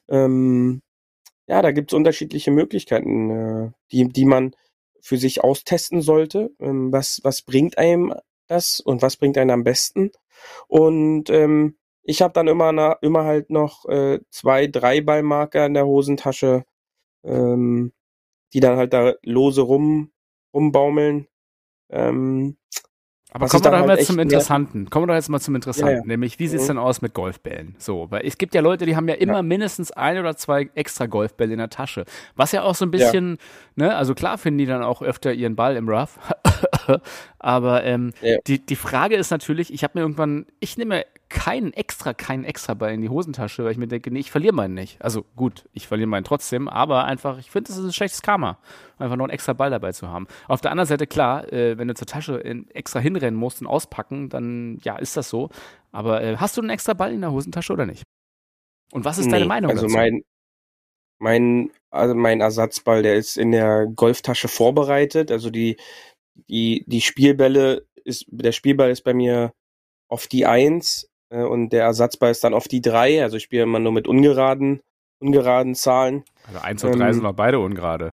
[0.10, 0.82] Ähm,
[1.48, 4.56] ja, da gibt es unterschiedliche Möglichkeiten, äh, die, die man
[5.02, 6.52] für sich austesten sollte.
[6.60, 8.14] Ähm, was, was bringt einem
[8.48, 10.12] das und was bringt einem am besten?
[10.68, 15.74] Und ähm, ich habe dann immer, na, immer halt noch äh, zwei, drei Ballmarker in
[15.74, 16.66] der Hosentasche,
[17.24, 17.94] ähm,
[18.54, 20.12] die dann halt da lose rum,
[20.54, 21.28] rumbaumeln.
[21.92, 22.58] Ähm,
[23.32, 24.90] aber kommen wir doch halt mal zum Interessanten.
[24.90, 26.06] Kommen wir doch jetzt mal zum Interessanten, ja, ja.
[26.06, 26.68] nämlich wie sieht's mhm.
[26.70, 27.76] denn aus mit Golfbällen?
[27.78, 29.42] So, weil es gibt ja Leute, die haben ja immer ja.
[29.44, 32.06] mindestens ein oder zwei extra Golfbälle in der Tasche.
[32.36, 33.38] Was ja auch so ein bisschen,
[33.76, 36.18] ne, also klar finden die dann auch öfter ihren Ball im Rough.
[37.40, 38.38] Aber ähm, ja.
[38.48, 42.74] die, die Frage ist natürlich, ich habe mir irgendwann, ich nehme keinen extra, keinen extra
[42.74, 45.02] Ball in die Hosentasche, weil ich mir denke, nee, ich verliere meinen nicht.
[45.02, 48.58] Also gut, ich verliere meinen trotzdem, aber einfach, ich finde, das ist ein schlechtes Karma,
[48.98, 50.28] einfach noch einen extra Ball dabei zu haben.
[50.48, 53.68] Auf der anderen Seite, klar, äh, wenn du zur Tasche in, extra hinrennen musst und
[53.68, 55.50] auspacken, dann ja, ist das so.
[55.92, 58.04] Aber äh, hast du einen extra Ball in der Hosentasche oder nicht?
[58.92, 59.96] Und was ist nee, deine Meinung also dazu?
[59.96, 60.24] Mein,
[61.20, 65.32] mein, also mein Ersatzball, der ist in der Golftasche vorbereitet.
[65.32, 65.78] Also die,
[66.48, 69.54] die, die Spielbälle ist, der Spielball ist bei mir
[70.08, 73.22] auf die Eins äh, und der Ersatzball ist dann auf die drei.
[73.22, 74.82] Also ich spiele immer nur mit ungeraden,
[75.20, 76.24] ungeraden Zahlen.
[76.48, 78.12] Also eins und drei ähm, sind auch beide ungerade.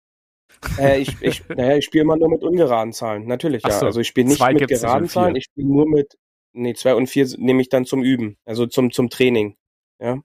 [0.78, 3.72] Äh, ich, ich, naja, ich spiele immer nur mit ungeraden Zahlen, natürlich, ja.
[3.72, 6.18] So, also ich spiele nicht mit geraden Zahlen, ich spiele nur mit,
[6.54, 9.56] nee, zwei und vier nehme ich dann zum Üben, also zum, zum Training.
[10.00, 10.20] Ja.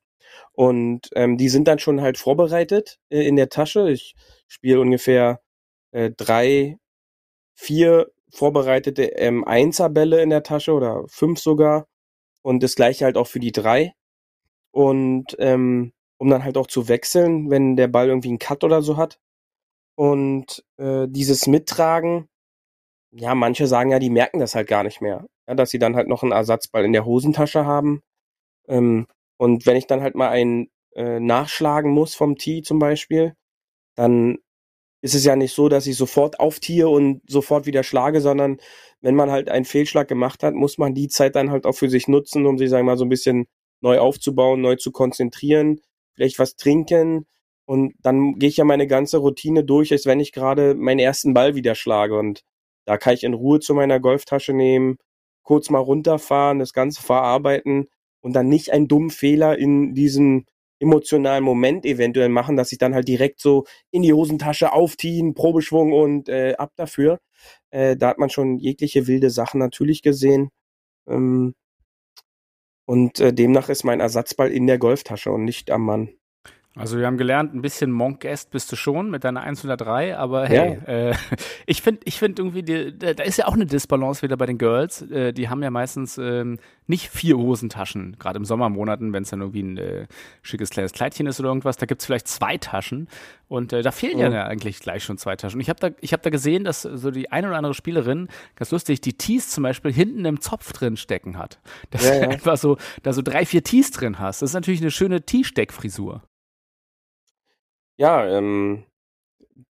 [0.52, 3.90] Und ähm, die sind dann schon halt vorbereitet äh, in der Tasche.
[3.90, 4.14] Ich
[4.48, 5.40] spiele ungefähr
[5.92, 6.78] äh, drei,
[7.58, 11.86] vier vorbereitete ähm, Einzerbälle in der Tasche oder fünf sogar.
[12.42, 13.94] Und das gleiche halt auch für die drei.
[14.70, 18.80] Und ähm, um dann halt auch zu wechseln, wenn der Ball irgendwie einen Cut oder
[18.82, 19.18] so hat.
[19.96, 22.28] Und äh, dieses Mittragen,
[23.12, 25.26] ja, manche sagen ja, die merken das halt gar nicht mehr.
[25.48, 28.02] Ja, dass sie dann halt noch einen Ersatzball in der Hosentasche haben.
[28.68, 29.06] Ähm,
[29.38, 33.34] und wenn ich dann halt mal einen äh, nachschlagen muss vom Tee zum Beispiel,
[33.96, 34.38] dann
[35.00, 38.58] ist es ja nicht so, dass ich sofort auftiehe und sofort wieder schlage, sondern
[39.00, 41.88] wenn man halt einen Fehlschlag gemacht hat, muss man die Zeit dann halt auch für
[41.88, 43.46] sich nutzen, um sich, sagen wir mal, so ein bisschen
[43.80, 45.80] neu aufzubauen, neu zu konzentrieren,
[46.14, 47.26] vielleicht was trinken.
[47.64, 51.34] Und dann gehe ich ja meine ganze Routine durch, als wenn ich gerade meinen ersten
[51.34, 52.18] Ball wieder schlage.
[52.18, 52.42] Und
[52.86, 54.96] da kann ich in Ruhe zu meiner Golftasche nehmen,
[55.42, 57.86] kurz mal runterfahren, das Ganze verarbeiten
[58.20, 60.44] und dann nicht einen dummen Fehler in diesem
[60.80, 65.92] emotionalen Moment eventuell machen, dass ich dann halt direkt so in die Hosentasche aufziehen, Probeschwung
[65.92, 67.18] und äh, ab dafür.
[67.70, 70.50] Äh, da hat man schon jegliche wilde Sachen natürlich gesehen.
[71.08, 71.54] Ähm,
[72.86, 76.17] und äh, demnach ist mein Ersatzball in der Golftasche und nicht am Mann.
[76.78, 80.78] Also wir haben gelernt, ein bisschen Monk-Est bist du schon mit deiner 103, aber hey,
[80.86, 80.92] ja.
[81.10, 81.14] äh,
[81.66, 84.58] ich finde ich finde irgendwie, die, da ist ja auch eine Disbalance wieder bei den
[84.58, 85.02] Girls.
[85.02, 89.40] Äh, die haben ja meistens ähm, nicht vier Hosentaschen, gerade im Sommermonaten, wenn es dann
[89.40, 90.06] irgendwie ein äh,
[90.42, 93.08] schickes kleines Kleidchen ist oder irgendwas, da gibt es vielleicht zwei Taschen
[93.48, 94.30] und äh, da fehlen ja.
[94.30, 95.56] ja eigentlich gleich schon zwei Taschen.
[95.56, 98.28] Und ich habe da, ich hab da gesehen, dass so die eine oder andere Spielerin,
[98.56, 101.58] ganz lustig, die Tees zum Beispiel hinten im Zopf drin stecken hat.
[101.90, 104.42] Dass ja, du einfach so, da so drei, vier Tees drin hast.
[104.42, 106.22] Das ist natürlich eine schöne Tee-Steckfrisur.
[107.98, 108.84] Ja, ähm,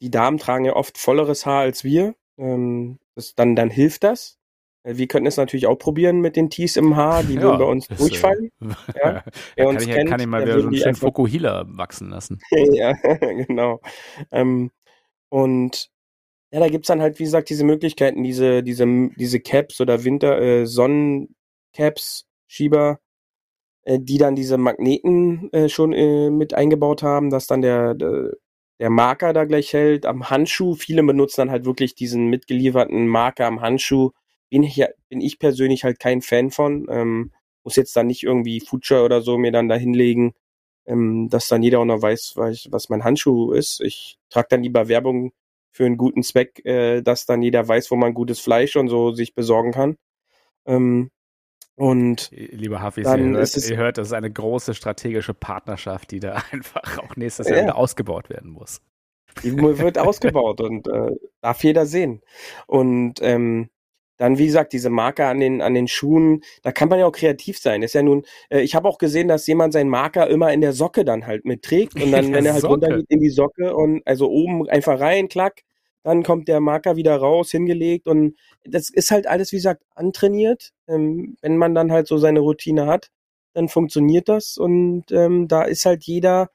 [0.00, 2.14] die Damen tragen ja oft volleres Haar als wir.
[2.36, 4.38] Ähm, das, dann, dann hilft das.
[4.84, 7.58] Äh, wir könnten es natürlich auch probieren mit den Tees im Haar, die ja, würden
[7.58, 8.50] bei uns ist, durchfallen.
[8.60, 8.66] Äh,
[9.02, 9.24] ja.
[9.56, 12.38] Wer uns kann, kennt, ich, kann ich mal wieder so einen schönen Fokuhila wachsen lassen.
[12.50, 13.80] ja, genau.
[14.30, 14.70] Ähm,
[15.30, 15.90] und
[16.52, 18.86] ja, da gibt's dann halt, wie gesagt, diese Möglichkeiten, diese, diese,
[19.16, 23.07] diese Caps oder Winter, äh, Sonnencaps, Schieber, äh,
[23.96, 28.32] die dann diese Magneten äh, schon äh, mit eingebaut haben, dass dann der, der,
[28.78, 30.74] der Marker da gleich hält am Handschuh.
[30.74, 34.10] Viele benutzen dann halt wirklich diesen mitgelieferten Marker am Handschuh.
[34.50, 36.86] Bin ich, bin ich persönlich halt kein Fan von.
[36.90, 37.32] Ähm,
[37.64, 40.34] muss jetzt dann nicht irgendwie Future oder so mir dann da hinlegen,
[40.86, 43.80] ähm, dass dann jeder auch noch weiß, was mein Handschuh ist.
[43.80, 45.32] Ich trage dann lieber Werbung
[45.72, 49.12] für einen guten Zweck, äh, dass dann jeder weiß, wo man gutes Fleisch und so
[49.12, 49.96] sich besorgen kann.
[50.66, 51.10] Ähm,
[51.78, 56.42] und Lieber Hafis, ihr hört, ihr hört, das ist eine große strategische Partnerschaft, die da
[56.50, 57.72] einfach auch nächstes Jahr ja.
[57.72, 58.82] ausgebaut werden muss.
[59.44, 62.22] Die wird ausgebaut und äh, darf jeder sehen.
[62.66, 63.70] Und ähm,
[64.16, 67.12] dann, wie gesagt, diese Marker an den, an den Schuhen, da kann man ja auch
[67.12, 67.84] kreativ sein.
[67.84, 70.72] ist ja nun, äh, ich habe auch gesehen, dass jemand seinen Marker immer in der
[70.72, 74.28] Socke dann halt mitträgt und dann, wenn er halt runtergeht in die Socke und also
[74.28, 75.62] oben einfach rein, klack,
[76.02, 80.70] dann kommt der Marker wieder raus, hingelegt und das ist halt alles, wie gesagt, antrainiert.
[80.88, 83.10] Ähm, wenn man dann halt so seine Routine hat,
[83.54, 86.50] dann funktioniert das und ähm, da ist halt jeder,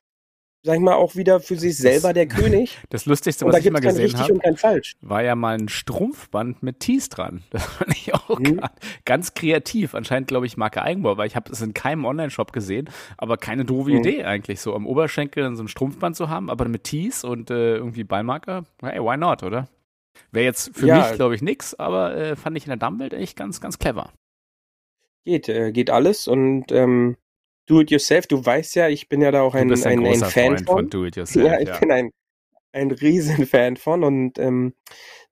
[0.63, 2.79] sag ich mal, auch wieder für sich selber das, der König.
[2.89, 7.43] Das Lustigste, was ich mal gesehen habe, war ja mal ein Strumpfband mit Tees dran.
[7.51, 8.61] Das fand ich auch mhm.
[9.05, 9.93] ganz kreativ.
[9.95, 13.65] Anscheinend, glaube ich, Marke Eigenbau, weil ich habe es in keinem Online-Shop gesehen, aber keine
[13.65, 13.97] doofe mhm.
[13.97, 17.75] Idee eigentlich, so am Oberschenkel so ein Strumpfband zu haben, aber mit Tees und äh,
[17.75, 18.63] irgendwie Ballmarker.
[18.81, 19.67] Hey, why not, oder?
[20.31, 23.13] Wäre jetzt für ja, mich, glaube ich, nix, aber äh, fand ich in der Dammwelt
[23.13, 24.11] echt ganz, ganz clever.
[25.25, 27.17] Geht, äh, geht alles und ähm,
[27.65, 30.19] Do It Yourself, du weißt ja, ich bin ja da auch ein, ein, ein, ein
[30.19, 30.65] Fan von.
[30.65, 30.89] von.
[30.89, 31.45] Do It Yourself.
[31.45, 31.77] Ja, ich ja.
[31.79, 32.11] bin ein,
[32.71, 34.73] ein riesen Fan von und ähm,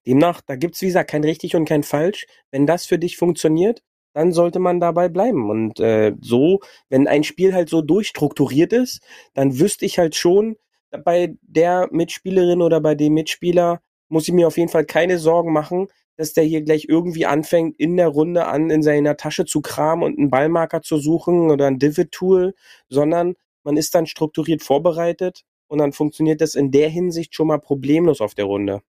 [0.06, 2.26] demnach, da gibt's wie gesagt kein richtig und kein falsch.
[2.50, 3.82] Wenn das für dich funktioniert,
[4.14, 5.50] dann sollte man dabei bleiben.
[5.50, 9.02] Und äh, so, wenn ein Spiel halt so durchstrukturiert ist,
[9.34, 10.56] dann wüsste ich halt schon,
[11.04, 15.52] bei der Mitspielerin oder bei dem Mitspieler muss ich mir auf jeden Fall keine Sorgen
[15.52, 19.60] machen, dass der hier gleich irgendwie anfängt, in der Runde an in seiner Tasche zu
[19.60, 22.54] kramen und einen Ballmarker zu suchen oder ein Divid-Tool,
[22.88, 27.58] sondern man ist dann strukturiert vorbereitet und dann funktioniert das in der Hinsicht schon mal
[27.58, 28.82] problemlos auf der Runde.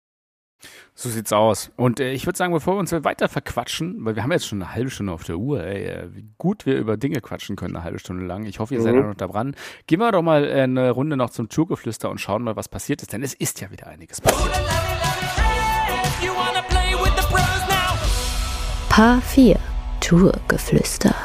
[0.94, 1.72] So sieht's aus.
[1.76, 4.62] Und äh, ich würde sagen, bevor wir uns weiter verquatschen, weil wir haben jetzt schon
[4.62, 7.76] eine halbe Stunde auf der Uhr, ey, äh, wie gut wir über Dinge quatschen können,
[7.76, 8.46] eine halbe Stunde lang.
[8.46, 8.84] Ich hoffe, ihr mhm.
[8.84, 9.56] seid noch da dran.
[9.88, 13.02] Gehen wir doch mal äh, eine Runde noch zum Tourgeflüster und schauen mal, was passiert
[13.02, 15.01] ist, denn es ist ja wieder einiges passiert.
[18.92, 19.58] Paar 4
[20.02, 21.16] Tourgeflüster.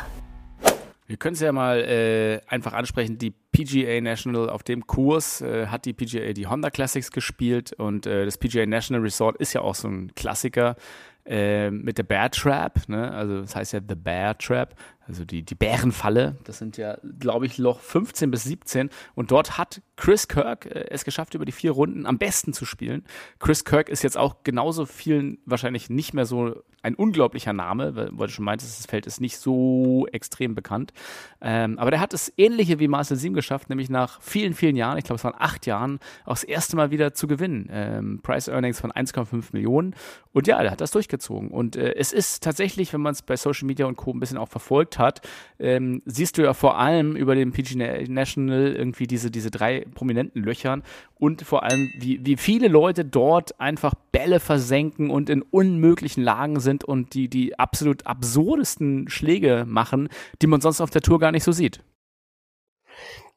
[1.08, 3.18] Wir können es ja mal äh, einfach ansprechen.
[3.18, 8.06] Die PGA National auf dem Kurs äh, hat die PGA die Honda Classics gespielt und
[8.06, 10.76] äh, das PGA National Resort ist ja auch so ein Klassiker
[11.24, 12.88] äh, mit der Bear Trap.
[12.88, 13.10] Ne?
[13.10, 14.76] Also das heißt ja The Bear Trap
[15.08, 18.90] also die, die Bärenfalle, das sind ja, glaube ich, Loch 15 bis 17.
[19.14, 22.64] Und dort hat Chris Kirk äh, es geschafft, über die vier Runden am besten zu
[22.64, 23.04] spielen.
[23.38, 28.10] Chris Kirk ist jetzt auch genauso vielen wahrscheinlich nicht mehr so ein unglaublicher Name, weil,
[28.10, 30.92] du schon meintest, das Feld ist nicht so extrem bekannt.
[31.40, 34.96] Ähm, aber der hat das Ähnliche wie Marcel Sim geschafft, nämlich nach vielen, vielen Jahren,
[34.96, 37.68] ich glaube, es waren acht Jahren, auch das erste Mal wieder zu gewinnen.
[37.72, 39.96] Ähm, Price Earnings von 1,5 Millionen.
[40.32, 41.50] Und ja, der hat das durchgezogen.
[41.50, 44.12] Und äh, es ist tatsächlich, wenn man es bei Social Media und Co.
[44.12, 45.20] ein bisschen auch verfolgt, hat,
[45.58, 50.42] ähm, siehst du ja vor allem über den PG National irgendwie diese, diese drei prominenten
[50.42, 50.82] Löchern
[51.14, 56.60] und vor allem, wie, wie viele Leute dort einfach Bälle versenken und in unmöglichen Lagen
[56.60, 60.08] sind und die, die absolut absurdesten Schläge machen,
[60.42, 61.80] die man sonst auf der Tour gar nicht so sieht.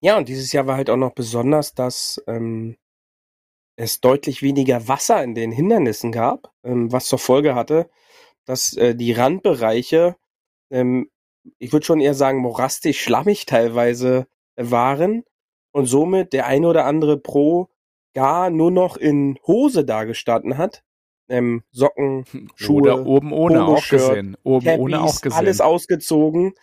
[0.02, 2.78] Ja, und dieses Jahr war halt auch noch besonders, dass ähm,
[3.76, 7.89] es deutlich weniger Wasser in den Hindernissen gab, ähm, was zur Folge hatte,
[8.45, 10.17] dass äh, die Randbereiche
[10.69, 11.10] ähm,
[11.57, 15.23] ich würde schon eher sagen, morastisch schlammig teilweise waren
[15.71, 17.69] und somit der eine oder andere Pro
[18.13, 20.83] gar nur noch in Hose dagestanden hat.
[21.29, 24.35] Ähm, Socken, Schuhe, oder oben ohne auch gesehen.
[24.43, 25.38] Oben Cappies, ohne auch gesehen.
[25.38, 26.53] Alles ausgezogen,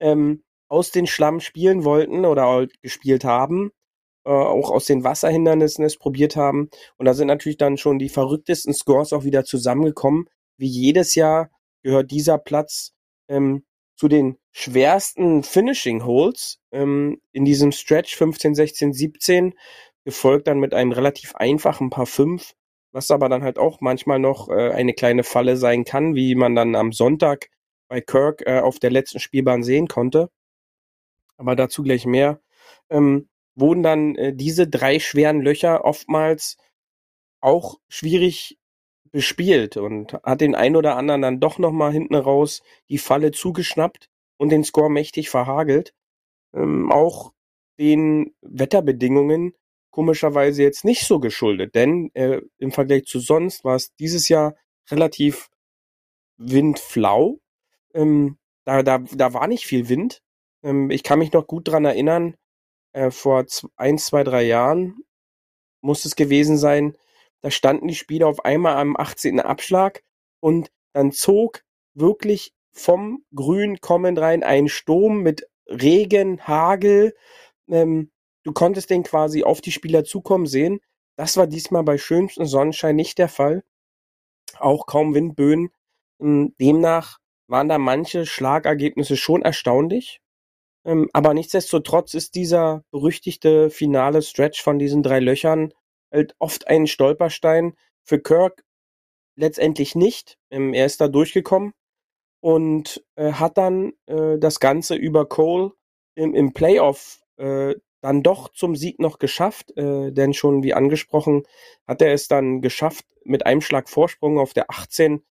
[0.00, 3.70] ähm, aus den Schlamm spielen wollten oder gespielt haben,
[4.24, 6.70] äh, auch aus den Wasserhindernissen es probiert haben.
[6.96, 10.24] Und da sind natürlich dann schon die verrücktesten Scores auch wieder zusammengekommen.
[10.56, 11.50] Wie jedes Jahr
[11.82, 12.94] gehört dieser Platz
[13.28, 13.64] ähm,
[13.96, 19.54] zu den schwersten Finishing Holes ähm, in diesem Stretch 15, 16, 17,
[20.04, 22.54] gefolgt dann mit einem relativ einfachen Paar 5,
[22.92, 26.54] was aber dann halt auch manchmal noch äh, eine kleine Falle sein kann, wie man
[26.54, 27.48] dann am Sonntag
[27.88, 30.30] bei Kirk äh, auf der letzten Spielbahn sehen konnte.
[31.36, 32.40] Aber dazu gleich mehr.
[32.90, 36.56] Ähm, wurden dann äh, diese drei schweren Löcher oftmals
[37.40, 38.58] auch schwierig
[39.14, 44.10] bespielt und hat den ein oder anderen dann doch nochmal hinten raus die Falle zugeschnappt
[44.38, 45.94] und den Score mächtig verhagelt.
[46.52, 47.32] Ähm, auch
[47.78, 49.54] den Wetterbedingungen
[49.90, 54.56] komischerweise jetzt nicht so geschuldet, denn äh, im Vergleich zu sonst war es dieses Jahr
[54.90, 55.48] relativ
[56.36, 57.38] windflau.
[57.94, 60.22] Ähm, da, da, da war nicht viel Wind.
[60.64, 62.34] Ähm, ich kann mich noch gut dran erinnern,
[62.94, 63.46] äh, vor
[63.76, 65.04] ein, zwei, drei Jahren
[65.82, 66.96] muss es gewesen sein,
[67.44, 69.38] da standen die Spieler auf einmal am 18.
[69.38, 70.02] Abschlag
[70.40, 77.14] und dann zog wirklich vom Grün kommend rein ein Sturm mit Regen, Hagel.
[77.68, 78.10] Ähm,
[78.44, 80.80] du konntest den quasi auf die Spieler zukommen sehen.
[81.16, 83.62] Das war diesmal bei schönstem Sonnenschein nicht der Fall.
[84.58, 85.68] Auch kaum Windböen.
[86.22, 90.22] Ähm, demnach waren da manche Schlagergebnisse schon erstaunlich.
[90.86, 95.74] Ähm, aber nichtsdestotrotz ist dieser berüchtigte finale Stretch von diesen drei Löchern
[96.14, 97.74] halt oft ein Stolperstein.
[98.04, 98.64] Für Kirk
[99.36, 100.38] letztendlich nicht.
[100.50, 101.72] Ähm, er ist da durchgekommen
[102.40, 105.72] und äh, hat dann äh, das Ganze über Cole
[106.14, 111.44] im, im Playoff äh, dann doch zum Sieg noch geschafft, äh, denn schon wie angesprochen
[111.88, 115.24] hat er es dann geschafft, mit einem Schlag Vorsprung auf der 18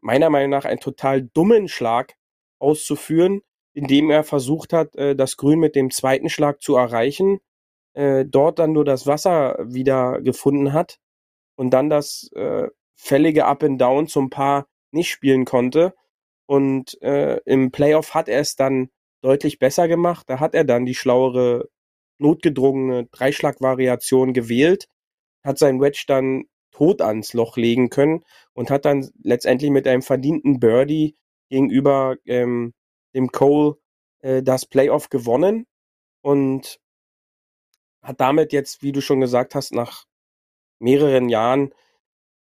[0.00, 2.14] meiner Meinung nach einen total dummen Schlag
[2.58, 7.40] auszuführen, indem er versucht hat, äh, das Grün mit dem zweiten Schlag zu erreichen
[7.98, 11.00] äh, dort dann nur das Wasser wieder gefunden hat
[11.56, 15.94] und dann das äh, fällige Up and Down zum Paar nicht spielen konnte.
[16.46, 20.30] Und äh, im Playoff hat er es dann deutlich besser gemacht.
[20.30, 21.68] Da hat er dann die schlauere,
[22.18, 24.88] notgedrungene Dreischlag-Variation gewählt,
[25.44, 30.02] hat sein Wedge dann tot ans Loch legen können und hat dann letztendlich mit einem
[30.02, 31.16] verdienten Birdie
[31.48, 32.74] gegenüber ähm,
[33.14, 33.74] dem Cole
[34.20, 35.66] äh, das Playoff gewonnen.
[36.22, 36.78] Und
[38.08, 40.04] hat damit jetzt, wie du schon gesagt hast, nach
[40.80, 41.74] mehreren Jahren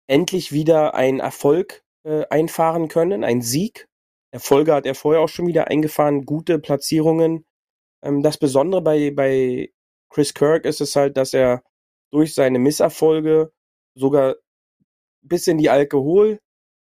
[0.07, 3.87] endlich wieder einen Erfolg äh, einfahren können, einen Sieg.
[4.31, 7.45] Erfolge hat er vorher auch schon wieder eingefahren, gute Platzierungen.
[8.03, 9.71] Ähm, das Besondere bei, bei
[10.09, 11.63] Chris Kirk ist es halt, dass er
[12.11, 13.53] durch seine Misserfolge
[13.95, 14.35] sogar
[15.21, 16.39] bis in die Alkohol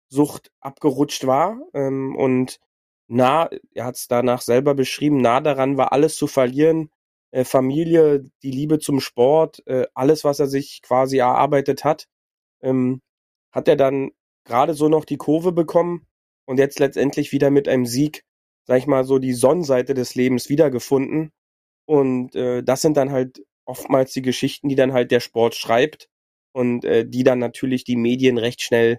[0.08, 2.60] Sucht abgerutscht war ähm, und
[3.08, 6.90] nah, er hat es danach selber beschrieben, nah daran war, alles zu verlieren.
[7.32, 12.06] Äh, Familie, die Liebe zum Sport, äh, alles, was er sich quasi erarbeitet hat,
[12.62, 13.02] ähm,
[13.52, 14.10] hat er dann
[14.44, 16.06] gerade so noch die Kurve bekommen
[16.46, 18.24] und jetzt letztendlich wieder mit einem Sieg,
[18.64, 21.32] sag ich mal, so die Sonnenseite des Lebens wiedergefunden.
[21.86, 26.08] Und äh, das sind dann halt oftmals die Geschichten, die dann halt der Sport schreibt
[26.52, 28.98] und die dann natürlich die Medien recht schnell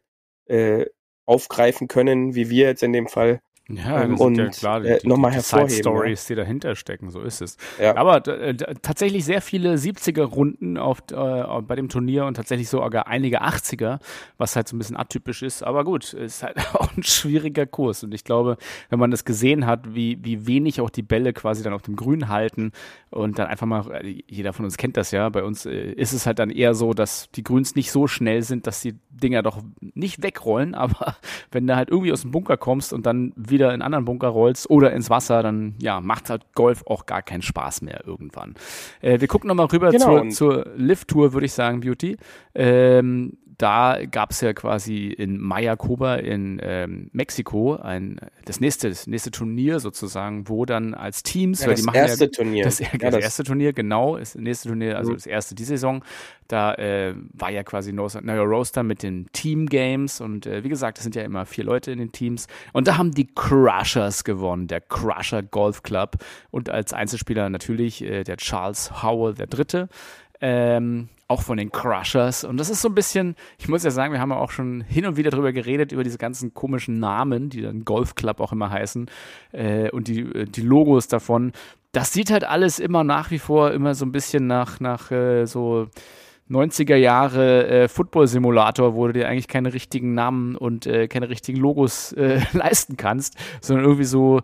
[1.26, 5.00] aufgreifen können, wie wir jetzt in dem Fall ja, ähm, und ja klar, die, äh,
[5.04, 5.70] nochmal hervorheben.
[5.70, 7.58] Stories, die dahinter stecken, so ist es.
[7.82, 7.98] Ja.
[7.98, 13.08] Aber äh, tatsächlich sehr viele 70er Runden auf, äh, bei dem Turnier und tatsächlich sogar
[13.08, 14.00] einige 80er,
[14.38, 15.64] was halt so ein bisschen atypisch ist.
[15.64, 18.04] Aber gut, ist halt auch ein schwieriger Kurs.
[18.04, 18.58] Und ich glaube,
[18.90, 21.98] wenn man das gesehen hat, wie, wie wenig auch die Bälle quasi dann auf dem
[21.98, 22.72] Grün halten
[23.10, 26.14] und dann einfach mal, äh, jeder von uns kennt das ja, bei uns äh, ist
[26.14, 29.44] es halt dann eher so, dass die Grüns nicht so schnell sind, dass die Dinger
[29.44, 31.18] doch nicht wegrollen, aber
[31.52, 34.28] wenn du halt irgendwie aus dem Bunker kommst und dann wieder wieder in anderen Bunker
[34.28, 38.54] rollst oder ins Wasser, dann ja, macht halt Golf auch gar keinen Spaß mehr irgendwann.
[39.02, 40.22] Äh, wir gucken nochmal rüber genau.
[40.22, 42.18] zur, zur Lift-Tour, würde ich sagen, Beauty.
[42.54, 49.08] Ähm, da gab es ja quasi in Mayacoba in ähm, Mexiko ein das nächste das
[49.08, 52.80] nächste Turnier sozusagen, wo dann als Teams, ja, weil die machen erste ja, Turnier, das,
[52.80, 55.16] ja, das, erste Turnier genau, ist das nächste Turnier, also mhm.
[55.16, 56.04] das erste die Saison.
[56.48, 60.98] Da äh, war ja quasi neuer Roaster mit den Team Games und äh, wie gesagt,
[61.00, 64.68] es sind ja immer vier Leute in den Teams und da haben die Crushers gewonnen,
[64.68, 66.18] der Crusher Golf Club
[66.52, 69.90] und als Einzelspieler natürlich äh, der Charles Howell der Dritte.
[70.42, 72.44] Ähm, auch von den Crushers.
[72.44, 74.82] Und das ist so ein bisschen, ich muss ja sagen, wir haben ja auch schon
[74.82, 78.54] hin und wieder drüber geredet, über diese ganzen komischen Namen, die dann Golf Club auch
[78.54, 79.10] immer heißen,
[79.52, 81.52] äh, und die, äh, die Logos davon.
[81.92, 85.46] Das sieht halt alles immer nach wie vor immer so ein bisschen nach, nach äh,
[85.46, 85.88] so
[86.50, 91.60] 90er Jahre äh, Football-Simulator, wo du dir eigentlich keine richtigen Namen und äh, keine richtigen
[91.60, 94.40] Logos äh, leisten kannst, sondern irgendwie so,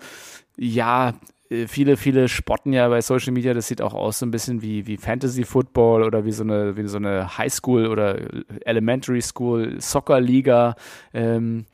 [0.58, 1.14] ja,
[1.50, 4.88] viele, viele spotten ja bei Social Media, das sieht auch aus so ein bisschen wie,
[4.88, 8.20] wie Fantasy Football oder wie so eine, wie so eine High School oder
[8.66, 10.76] Elementary School, Soccer Liga.
[11.14, 11.66] Ähm,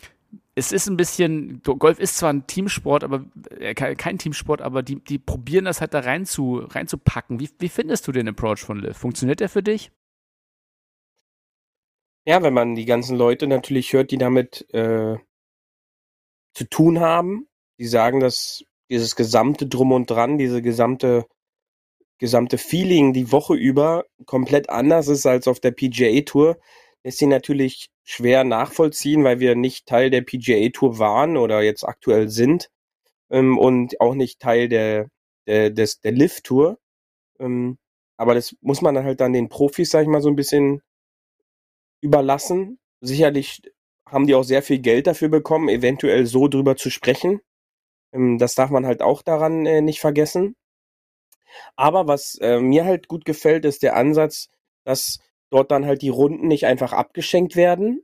[0.55, 3.25] es ist ein bisschen, Golf ist zwar ein Teamsport, aber
[3.59, 7.39] äh, kein Teamsport, aber die, die probieren das halt da rein zu, reinzupacken.
[7.39, 8.97] Wie, wie findest du den Approach von Liv?
[8.97, 9.91] Funktioniert der für dich?
[12.25, 15.17] Ja, wenn man die ganzen Leute natürlich hört, die damit äh,
[16.53, 17.47] zu tun haben,
[17.79, 21.25] die sagen, dass dieses gesamte Drum und Dran, diese gesamte
[22.19, 26.57] gesamte Feeling die Woche über komplett anders ist als auf der PGA Tour,
[27.03, 31.83] ist sie natürlich schwer nachvollziehen, weil wir nicht Teil der PGA Tour waren oder jetzt
[31.85, 32.69] aktuell sind
[33.29, 35.09] ähm, und auch nicht Teil der
[35.47, 36.77] der des der Lift Tour.
[37.39, 37.77] Ähm,
[38.17, 40.81] aber das muss man dann halt dann den Profis, sag ich mal, so ein bisschen
[42.01, 42.79] überlassen.
[43.01, 43.61] Sicherlich
[44.05, 47.39] haben die auch sehr viel Geld dafür bekommen, eventuell so drüber zu sprechen.
[48.13, 50.55] Ähm, das darf man halt auch daran äh, nicht vergessen.
[51.75, 54.49] Aber was äh, mir halt gut gefällt, ist der Ansatz,
[54.83, 58.03] dass dort dann halt die Runden nicht einfach abgeschenkt werden.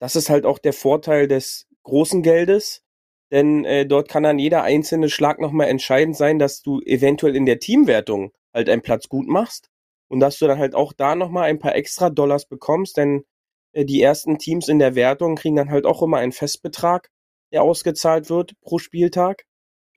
[0.00, 2.82] Das ist halt auch der Vorteil des großen Geldes,
[3.30, 7.46] denn äh, dort kann dann jeder einzelne Schlag nochmal entscheidend sein, dass du eventuell in
[7.46, 9.70] der Teamwertung halt einen Platz gut machst
[10.08, 13.24] und dass du dann halt auch da nochmal ein paar extra Dollars bekommst, denn
[13.72, 17.10] äh, die ersten Teams in der Wertung kriegen dann halt auch immer einen Festbetrag
[17.52, 19.44] der ausgezahlt wird pro Spieltag.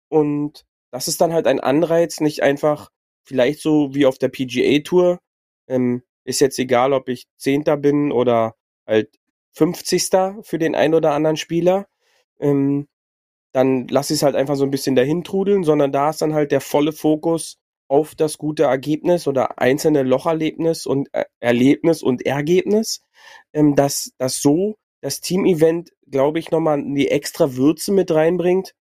[0.10, 2.90] Und das ist dann halt ein Anreiz, nicht einfach
[3.24, 5.20] vielleicht so wie auf der PGA Tour.
[5.68, 9.10] Ähm, ist jetzt egal, ob ich Zehnter bin oder halt
[9.54, 10.10] 50.
[10.42, 11.88] für den ein oder anderen Spieler.
[12.40, 12.88] Ähm,
[13.52, 16.34] dann lass ich es halt einfach so ein bisschen dahin trudeln, sondern da ist dann
[16.34, 22.26] halt der volle Fokus auf das gute Ergebnis oder einzelne Locherlebnis und äh, Erlebnis und
[22.26, 23.02] Ergebnis,
[23.54, 28.74] ähm, dass das so das Team-Event, glaube ich, nochmal die extra Würze mit reinbringt,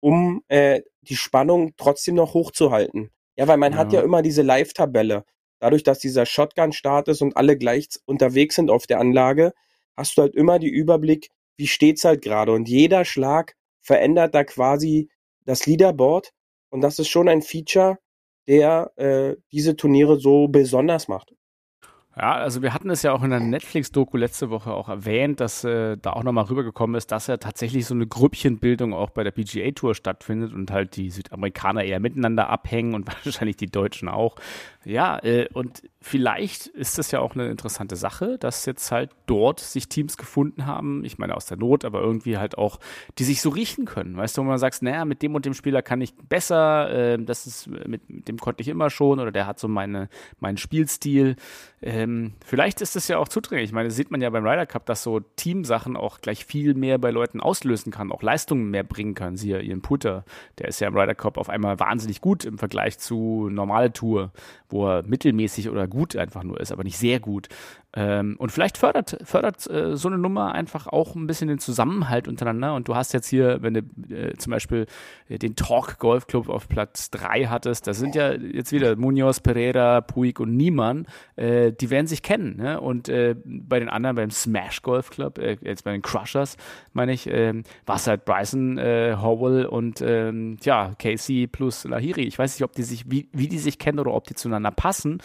[0.00, 3.10] um äh, die Spannung trotzdem noch hochzuhalten.
[3.36, 3.78] Ja, weil man ja.
[3.78, 5.24] hat ja immer diese Live-Tabelle.
[5.60, 9.52] Dadurch, dass dieser Shotgun-Start ist und alle gleich unterwegs sind auf der Anlage,
[9.96, 12.52] hast du halt immer die Überblick, wie steht's halt gerade.
[12.52, 15.10] Und jeder Schlag verändert da quasi
[15.44, 16.32] das Leaderboard.
[16.70, 17.98] Und das ist schon ein Feature,
[18.48, 21.34] der äh, diese Turniere so besonders macht.
[22.20, 25.64] Ja, also wir hatten es ja auch in der Netflix-Doku letzte Woche auch erwähnt, dass
[25.64, 29.30] äh, da auch nochmal rübergekommen ist, dass ja tatsächlich so eine Grüppchenbildung auch bei der
[29.30, 34.36] PGA-Tour stattfindet und halt die Südamerikaner eher miteinander abhängen und wahrscheinlich die Deutschen auch.
[34.84, 39.60] Ja, äh, und vielleicht ist das ja auch eine interessante Sache, dass jetzt halt dort
[39.60, 42.80] sich Teams gefunden haben, ich meine aus der Not, aber irgendwie halt auch,
[43.18, 44.16] die sich so riechen können.
[44.16, 47.18] Weißt du, wo man sagt, naja, mit dem und dem Spieler kann ich besser, äh,
[47.22, 50.08] das ist, mit, mit, dem konnte ich immer schon oder der hat so meine,
[50.38, 51.36] meinen Spielstil.
[51.82, 53.68] Ähm, vielleicht ist das ja auch zudringlich.
[53.68, 56.96] Ich meine, sieht man ja beim Ryder Cup, dass so Teamsachen auch gleich viel mehr
[56.96, 59.36] bei Leuten auslösen kann, auch Leistungen mehr bringen können.
[59.36, 60.24] Siehe ihren Putter,
[60.58, 64.32] der ist ja im Ryder Cup auf einmal wahnsinnig gut im Vergleich zu normale Tour
[64.70, 67.48] wo er mittelmäßig oder gut einfach nur ist, aber nicht sehr gut.
[67.92, 72.28] Ähm, und vielleicht fördert, fördert äh, so eine Nummer einfach auch ein bisschen den Zusammenhalt
[72.28, 72.74] untereinander.
[72.74, 73.80] Und du hast jetzt hier, wenn du
[74.14, 74.86] äh, zum Beispiel
[75.28, 79.40] äh, den Talk Golf Club auf Platz 3 hattest, da sind ja jetzt wieder Munoz,
[79.40, 82.56] Pereira, Puig und Niemann, äh, die werden sich kennen.
[82.58, 82.80] Ne?
[82.80, 86.56] Und äh, bei den anderen, beim Smash Golf Club, jetzt bei den Crushers,
[86.92, 92.22] meine ich, ähm, war es halt Bryson, Howell und ähm, ja, Casey plus Lahiri.
[92.22, 94.70] Ich weiß nicht, ob die sich, wie, wie die sich kennen oder ob die zueinander
[94.70, 95.18] passen.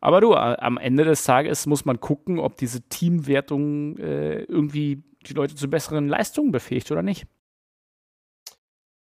[0.00, 5.34] Aber du, am Ende des Tages muss man gucken, ob diese Teamwertung äh, irgendwie die
[5.34, 7.26] Leute zu besseren Leistungen befähigt oder nicht.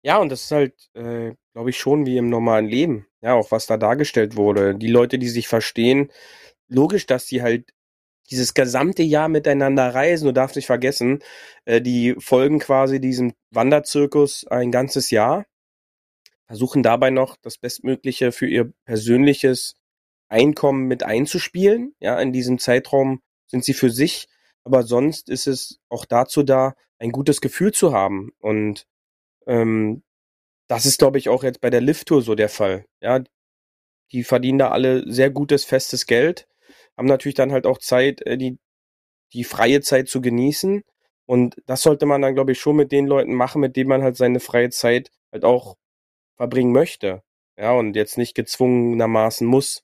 [0.04, 3.08] Ja, und das ist halt, äh, glaube ich, schon wie im normalen Leben.
[3.22, 4.76] Ja, auch was da dargestellt wurde.
[4.76, 6.12] Die Leute, die sich verstehen,
[6.70, 7.74] logisch, dass die halt
[8.30, 10.26] dieses gesamte Jahr miteinander reisen.
[10.26, 11.20] Du darfst nicht vergessen,
[11.66, 15.46] äh, die folgen quasi diesem Wanderzirkus ein ganzes Jahr,
[16.48, 19.76] versuchen dabei noch das Bestmögliche für ihr persönliches
[20.30, 21.94] Einkommen mit einzuspielen.
[22.00, 24.28] Ja, in diesem Zeitraum sind sie für sich,
[24.64, 28.32] aber sonst ist es auch dazu da, ein gutes Gefühl zu haben.
[28.40, 28.86] Und
[29.46, 30.04] ähm,
[30.68, 32.86] das ist, glaube ich, auch jetzt bei der Lift-Tour so der Fall.
[33.02, 33.24] Ja,
[34.12, 36.48] die verdienen da alle sehr gutes, festes Geld,
[36.98, 38.58] haben natürlich dann halt auch Zeit, äh, die,
[39.34, 40.84] die freie Zeit zu genießen.
[41.26, 44.04] Und das sollte man dann, glaube ich, schon mit den Leuten machen, mit denen man
[44.04, 45.76] halt seine freie Zeit halt auch
[46.38, 47.24] verbringen möchte.
[47.58, 49.84] Ja, und jetzt nicht gezwungenermaßen muss.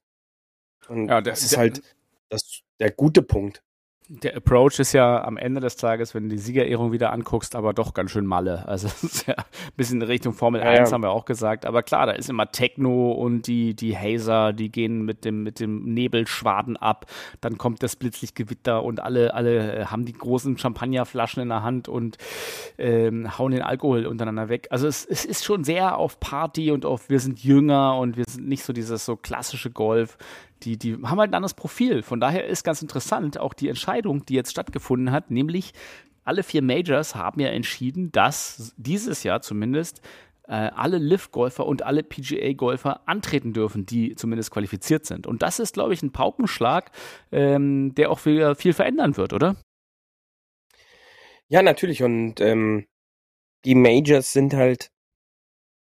[0.88, 1.82] Und ja, das ist halt
[2.30, 3.64] das, der gute Punkt
[4.10, 7.74] der Approach ist ja am Ende des Tages, wenn du die Siegerehrung wieder anguckst, aber
[7.74, 8.68] doch ganz schön Malle.
[8.68, 8.88] Also
[9.28, 10.94] ja ein bisschen in Richtung Formel ja, 1, ja.
[10.94, 11.66] haben wir auch gesagt.
[11.66, 15.60] Aber klar, da ist immer Techno und die, die Hazer, die gehen mit dem, mit
[15.60, 17.06] dem Nebelschwaden ab.
[17.40, 21.88] Dann kommt das Blitzlichtgewitter und alle, alle äh, haben die großen Champagnerflaschen in der Hand
[21.88, 22.18] und
[22.78, 24.68] ähm, hauen den Alkohol untereinander weg.
[24.70, 28.26] Also es, es ist schon sehr auf Party und auf wir sind jünger und wir
[28.28, 30.18] sind nicht so dieses so klassische Golf
[30.66, 32.04] die, die haben halt ein anderes Profil.
[32.04, 35.74] Von daher ist ganz interessant auch die Entscheidung, die jetzt stattgefunden hat, nämlich
[36.24, 40.02] alle vier Majors haben ja entschieden, dass dieses Jahr zumindest
[40.48, 45.28] äh, alle Live-Golfer und alle PGA-Golfer antreten dürfen, die zumindest qualifiziert sind.
[45.28, 46.92] Und das ist, glaube ich, ein Paukenschlag,
[47.32, 49.56] ähm, der auch viel, viel verändern wird, oder?
[51.48, 52.04] Ja, natürlich.
[52.04, 52.86] Und ähm,
[53.66, 54.92] die Majors sind halt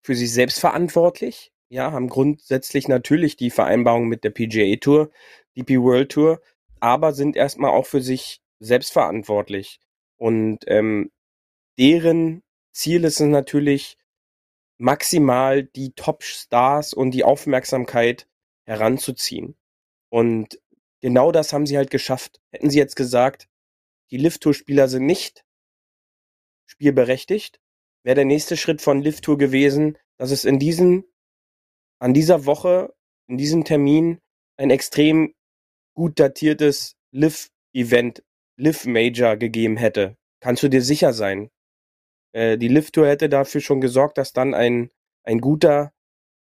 [0.04, 5.10] für sich selbst verantwortlich ja, haben grundsätzlich natürlich die Vereinbarung mit der PGA Tour,
[5.56, 6.42] DP World Tour,
[6.82, 9.80] aber sind erstmal auch für sich selbst verantwortlich.
[10.18, 11.12] Und ähm,
[11.80, 12.44] deren
[12.74, 13.98] Ziel ist es natürlich,
[14.80, 18.28] maximal die Top-Stars und die Aufmerksamkeit
[18.66, 19.56] heranzuziehen.
[20.10, 20.60] Und
[21.02, 22.42] genau das haben sie halt geschafft.
[22.52, 23.48] Hätten sie jetzt gesagt,
[24.10, 25.46] die Lift-Tour-Spieler sind nicht
[26.66, 27.62] spielberechtigt,
[28.04, 31.06] wäre der nächste Schritt von Lift-Tour gewesen, dass es in diesen
[32.02, 32.94] an dieser Woche,
[33.28, 34.20] in diesem Termin,
[34.58, 35.34] ein extrem
[35.94, 38.24] gut datiertes Live-Event,
[38.58, 40.18] Live-Major gegeben hätte.
[40.42, 41.52] Kannst du dir sicher sein.
[42.34, 44.90] Äh, die Live-Tour hätte dafür schon gesorgt, dass dann ein,
[45.24, 45.94] ein guter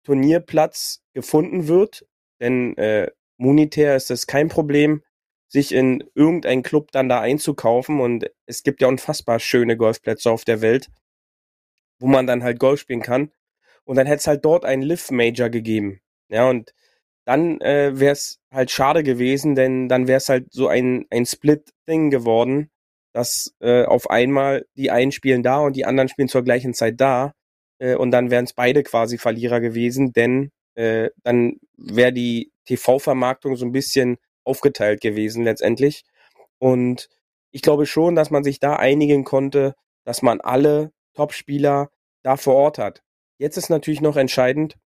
[0.04, 2.06] Turnierplatz gefunden wird.
[2.40, 5.02] Denn äh, monetär ist es kein Problem,
[5.48, 8.00] sich in irgendeinen Club dann da einzukaufen.
[8.00, 10.90] Und es gibt ja unfassbar schöne Golfplätze auf der Welt,
[12.00, 13.32] wo man dann halt Golf spielen kann.
[13.88, 16.00] Und dann hätte es halt dort einen Live-Major gegeben.
[16.28, 16.74] Ja, und
[17.24, 21.24] dann äh, wäre es halt schade gewesen, denn dann wäre es halt so ein, ein
[21.24, 22.70] Split-Ding geworden,
[23.14, 27.00] dass äh, auf einmal die einen spielen da und die anderen spielen zur gleichen Zeit
[27.00, 27.32] da.
[27.78, 33.56] Äh, und dann wären es beide quasi Verlierer gewesen, denn äh, dann wäre die TV-Vermarktung
[33.56, 36.04] so ein bisschen aufgeteilt gewesen letztendlich.
[36.58, 37.08] Und
[37.52, 39.74] ich glaube schon, dass man sich da einigen konnte,
[40.04, 41.88] dass man alle Top-Spieler
[42.22, 43.02] da vor Ort hat.
[43.38, 44.76] Jetzt ist natürlich noch entscheidend,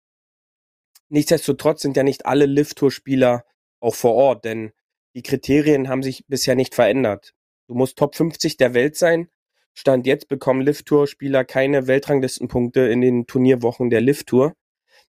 [1.09, 3.45] nichtsdestotrotz sind ja nicht alle Lift-Tour-Spieler
[3.81, 4.73] auch vor Ort, denn
[5.15, 7.35] die Kriterien haben sich bisher nicht verändert.
[7.67, 9.29] Du musst Top 50 der Welt sein.
[9.75, 14.55] Stand jetzt bekommen Lift-Tour-Spieler keine Weltranglistenpunkte in den Turnierwochen der Lift-Tour.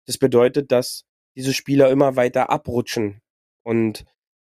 [0.06, 1.04] Das bedeutet, dass
[1.36, 3.20] diese Spieler immer weiter abrutschen
[3.64, 4.04] und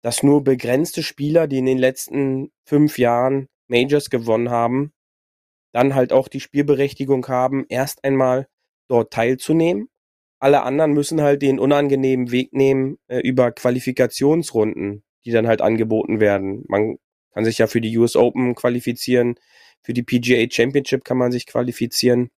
[0.02, 4.92] dass nur begrenzte Spieler, die in den letzten fünf Jahren Majors gewonnen haben,
[5.72, 8.46] dann halt auch die Spielberechtigung haben, erst einmal
[8.88, 9.88] dort teilzunehmen.
[10.40, 16.20] alle anderen müssen halt den unangenehmen Weg nehmen äh, über Qualifikationsrunden, die dann halt angeboten
[16.20, 16.64] werden.
[16.68, 16.98] Man
[17.32, 19.36] kann sich ja für die US Open qualifizieren,
[19.82, 22.30] für die PGA Championship kann man sich qualifizieren,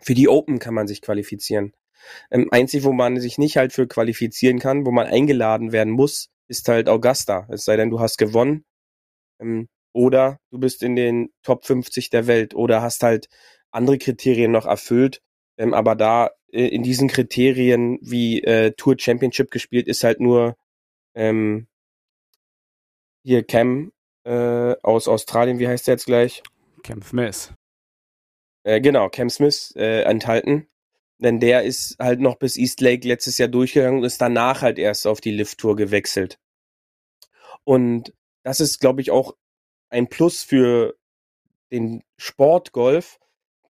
[0.00, 1.72] für die Open kann man sich qualifizieren.
[2.30, 6.28] Ähm, einzig, wo man sich nicht halt für qualifizieren kann, wo man eingeladen werden muss,
[6.48, 7.46] ist halt Augusta.
[7.50, 8.64] Es sei denn, du hast gewonnen.
[9.40, 13.28] Ähm, oder du bist in den Top 50 der Welt oder hast halt
[13.70, 15.20] andere Kriterien noch erfüllt.
[15.56, 20.56] Ähm, aber da äh, in diesen Kriterien wie äh, Tour Championship gespielt ist halt nur
[21.14, 21.68] ähm,
[23.22, 23.92] hier Cam
[24.24, 26.42] äh, aus Australien, wie heißt der jetzt gleich?
[26.82, 27.52] Cam Smith.
[28.64, 30.68] Äh, genau, Cam Smith äh, enthalten.
[31.18, 34.78] Denn der ist halt noch bis East Lake letztes Jahr durchgegangen und ist danach halt
[34.78, 36.38] erst auf die Lift-Tour gewechselt.
[37.62, 39.34] Und das ist, glaube ich, auch
[39.90, 40.96] ein Plus für
[41.70, 43.18] den Sportgolf,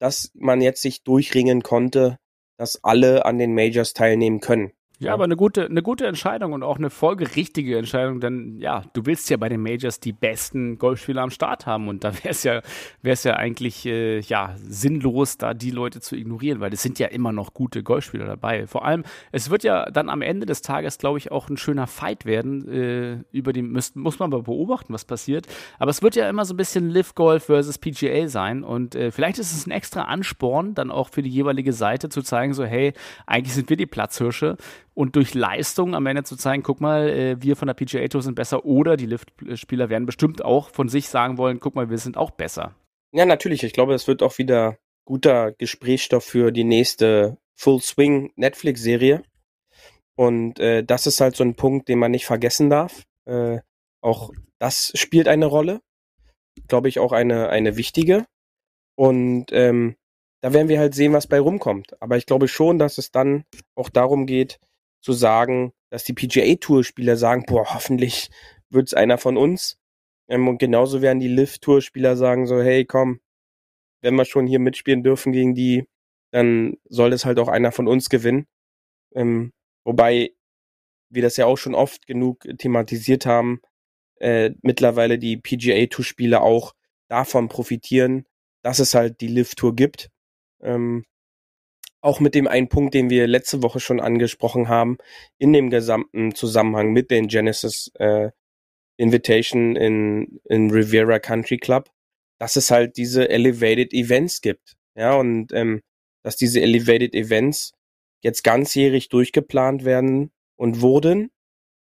[0.04, 2.20] dass man jetzt sich durchringen konnte,
[2.58, 4.74] dass alle an den Majors teilnehmen können.
[5.04, 9.06] Ja, aber eine gute, eine gute Entscheidung und auch eine folgerichtige Entscheidung, denn ja, du
[9.06, 12.44] willst ja bei den Majors die besten Golfspieler am Start haben und da wäre es
[12.44, 12.62] ja,
[13.02, 17.08] wär's ja eigentlich äh, ja, sinnlos, da die Leute zu ignorieren, weil es sind ja
[17.08, 18.66] immer noch gute Golfspieler dabei.
[18.68, 21.88] Vor allem, es wird ja dann am Ende des Tages, glaube ich, auch ein schöner
[21.88, 22.68] Fight werden.
[22.68, 25.48] Äh, über den muss, muss man aber beobachten, was passiert.
[25.80, 29.12] Aber es wird ja immer so ein bisschen Live Golf versus PGA sein und äh,
[29.12, 32.64] vielleicht ist es ein extra Ansporn, dann auch für die jeweilige Seite zu zeigen, so
[32.64, 32.94] hey,
[33.26, 34.58] eigentlich sind wir die Platzhirsche
[34.94, 38.22] und durch Leistung am Ende zu zeigen, guck mal, äh, wir von der PGA Tour
[38.22, 41.98] sind besser oder die Lift-Spieler werden bestimmt auch von sich sagen wollen, guck mal, wir
[41.98, 42.76] sind auch besser.
[43.12, 43.64] Ja, natürlich.
[43.64, 49.24] Ich glaube, das wird auch wieder guter Gesprächsstoff für die nächste Full Swing Netflix-Serie.
[50.16, 53.04] Und äh, das ist halt so ein Punkt, den man nicht vergessen darf.
[53.26, 53.60] Äh,
[54.02, 55.82] auch das spielt eine Rolle.
[56.68, 58.26] Glaube ich auch eine, eine wichtige.
[58.96, 59.96] Und ähm,
[60.42, 62.02] da werden wir halt sehen, was bei rumkommt.
[62.02, 64.60] Aber ich glaube schon, dass es dann auch darum geht,
[65.04, 68.30] zu sagen, dass die PGA-Tour-Spieler sagen, boah, hoffentlich
[68.70, 69.78] wird es einer von uns.
[70.28, 73.20] Ähm, und genauso werden die Lift-Tour-Spieler sagen so, hey, komm,
[74.02, 75.88] wenn wir schon hier mitspielen dürfen gegen die,
[76.32, 78.48] dann soll es halt auch einer von uns gewinnen.
[79.14, 80.32] Ähm, wobei
[81.10, 83.62] wir das ja auch schon oft genug thematisiert haben,
[84.20, 86.74] äh, mittlerweile die PGA-Tour-Spieler auch
[87.10, 88.26] davon profitieren,
[88.64, 90.10] dass es halt die Lift-Tour gibt.
[90.62, 91.06] Ähm,
[92.04, 94.98] auch mit dem einen Punkt, den wir letzte Woche schon angesprochen haben,
[95.38, 98.32] in dem gesamten Zusammenhang mit den Genesis äh,
[98.98, 101.90] Invitation in, in Riviera Country Club,
[102.40, 104.76] dass es halt diese Elevated Events gibt.
[104.96, 105.82] Ja, und ähm,
[106.24, 107.72] dass diese Elevated Events
[108.22, 111.32] jetzt ganzjährig durchgeplant werden und wurden.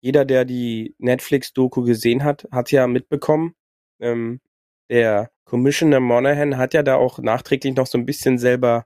[0.02, 3.54] Jeder, der die Netflix-Doku gesehen hat, hat ja mitbekommen,
[4.00, 4.42] ähm,
[4.90, 8.86] der Commissioner Monahan hat ja da auch nachträglich noch so ein bisschen selber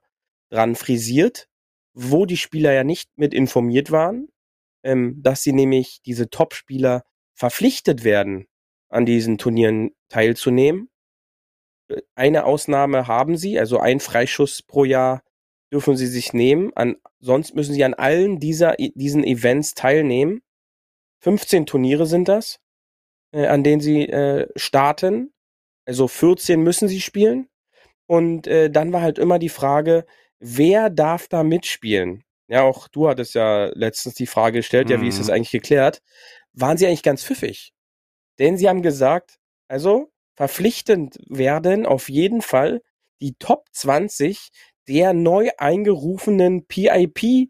[0.54, 1.48] dran frisiert,
[1.94, 4.28] wo die Spieler ja nicht mit informiert waren,
[4.84, 7.02] ähm, dass sie nämlich diese Top-Spieler
[7.34, 8.46] verpflichtet werden,
[8.88, 10.88] an diesen Turnieren teilzunehmen.
[12.14, 15.22] Eine Ausnahme haben sie, also ein Freischuss pro Jahr
[15.72, 16.70] dürfen sie sich nehmen.
[16.76, 20.40] An, sonst müssen sie an allen dieser, diesen Events teilnehmen.
[21.20, 22.60] 15 Turniere sind das,
[23.32, 25.32] äh, an denen sie äh, starten.
[25.84, 27.48] Also 14 müssen sie spielen.
[28.06, 30.06] Und äh, dann war halt immer die Frage,
[30.44, 32.22] wer darf da mitspielen?
[32.48, 34.92] Ja, auch du hattest ja letztens die Frage gestellt, mhm.
[34.92, 35.34] ja, wie ist das mhm.
[35.34, 36.02] eigentlich geklärt?
[36.52, 37.72] Waren sie eigentlich ganz pfiffig?
[38.38, 39.38] Denn sie haben gesagt,
[39.68, 42.82] also verpflichtend werden auf jeden Fall
[43.20, 44.50] die Top 20
[44.88, 47.48] der neu eingerufenen PIP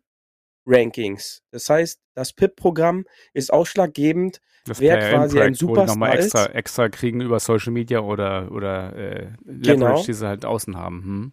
[0.67, 1.43] Rankings.
[1.51, 7.21] Das heißt, das PIP-Programm ist ausschlaggebend, das wer quasi ein Superstar nochmal extra, extra kriegen
[7.21, 10.03] über Social Media oder, oder äh, Leverage, genau.
[10.03, 11.03] die sie halt außen haben.
[11.03, 11.33] Hm?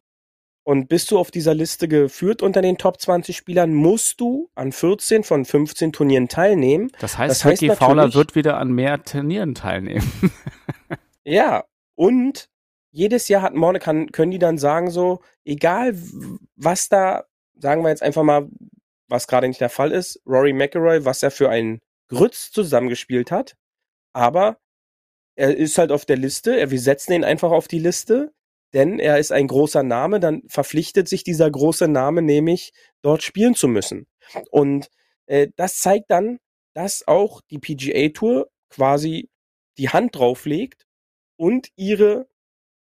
[0.63, 4.71] Und bist du auf dieser Liste geführt unter den Top 20 Spielern, musst du an
[4.71, 6.91] 14 von 15 Turnieren teilnehmen.
[6.99, 10.11] Das heißt, das heißt Ricky Fowler wird wieder an mehr Turnieren teilnehmen.
[11.23, 11.63] ja,
[11.95, 12.47] und
[12.91, 15.95] jedes Jahr hat Morne, kann, können die dann sagen so, egal
[16.55, 18.47] was da, sagen wir jetzt einfach mal,
[19.07, 23.55] was gerade nicht der Fall ist, Rory McIlroy, was er für ein Grütz zusammengespielt hat,
[24.13, 24.57] aber
[25.35, 28.33] er ist halt auf der Liste, wir setzen ihn einfach auf die Liste
[28.73, 33.55] denn er ist ein großer Name, dann verpflichtet sich dieser große Name nämlich, dort spielen
[33.55, 34.07] zu müssen.
[34.49, 34.89] Und
[35.25, 36.39] äh, das zeigt dann,
[36.73, 39.29] dass auch die PGA Tour quasi
[39.77, 40.85] die Hand drauflegt
[41.37, 42.27] und ihre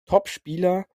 [0.06, 0.86] Top-Spieler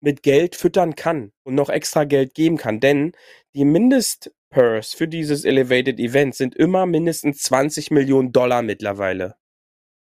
[0.00, 2.80] mit Geld füttern kann und noch extra Geld geben kann.
[2.80, 3.12] Denn
[3.54, 9.36] die Mindestpurse für dieses Elevated Event sind immer mindestens 20 Millionen Dollar mittlerweile.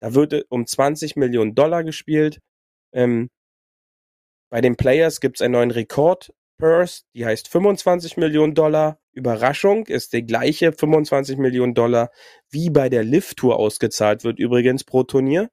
[0.02, 2.40] Da wird um 20 Millionen Dollar gespielt.
[2.94, 3.30] Ähm,
[4.56, 9.86] bei den Players gibt es einen neuen Rekord Purse, die heißt 25 Millionen Dollar Überraschung,
[9.88, 12.10] ist die gleiche 25 Millionen Dollar
[12.50, 15.50] wie bei der Lift Tour ausgezahlt wird, übrigens pro Turnier.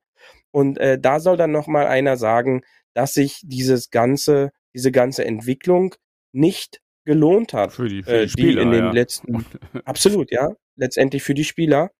[0.52, 2.62] Und äh, da soll dann nochmal einer sagen,
[2.94, 5.96] dass sich dieses ganze, diese ganze Entwicklung
[6.30, 7.72] nicht gelohnt hat.
[7.72, 8.92] Für die, für die, äh, Spieler, die in den ja.
[8.92, 9.44] letzten,
[9.84, 11.90] absolut, ja, letztendlich für die Spieler.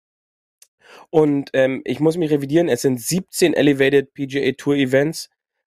[1.11, 5.31] Und ähm, ich muss mich revidieren, es sind 17 Elevated PGA Tour Events,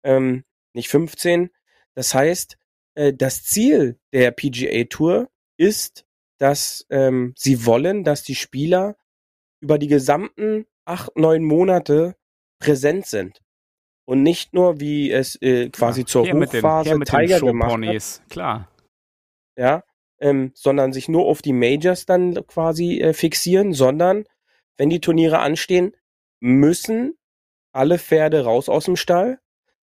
[0.05, 0.45] ähm,
[0.77, 1.49] nicht 15.
[1.93, 2.57] Das heißt,
[2.95, 6.05] äh, das Ziel der PGA Tour ist,
[6.39, 8.95] dass ähm, sie wollen, dass die Spieler
[9.59, 12.15] über die gesamten acht, neun Monate
[12.59, 13.41] präsent sind.
[14.05, 18.29] Und nicht nur, wie es äh, quasi ja, zur Hochphase mit den, Tiger gemacht hat.
[18.29, 18.71] Klar.
[19.57, 19.83] Ja,
[20.19, 24.25] ähm, sondern sich nur auf die Majors dann quasi äh, fixieren, sondern
[24.77, 25.95] wenn die Turniere anstehen,
[26.39, 27.17] müssen
[27.73, 29.39] alle Pferde raus aus dem Stall,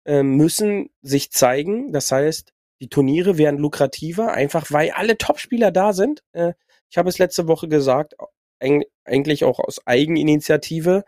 [0.05, 1.93] äh, müssen sich zeigen.
[1.93, 6.23] Das heißt, die Turniere werden lukrativer, einfach weil alle Topspieler da sind.
[6.33, 6.55] Äh,
[6.91, 8.15] ich habe es letzte Woche gesagt,
[9.05, 11.05] eigentlich auch aus Eigeninitiative.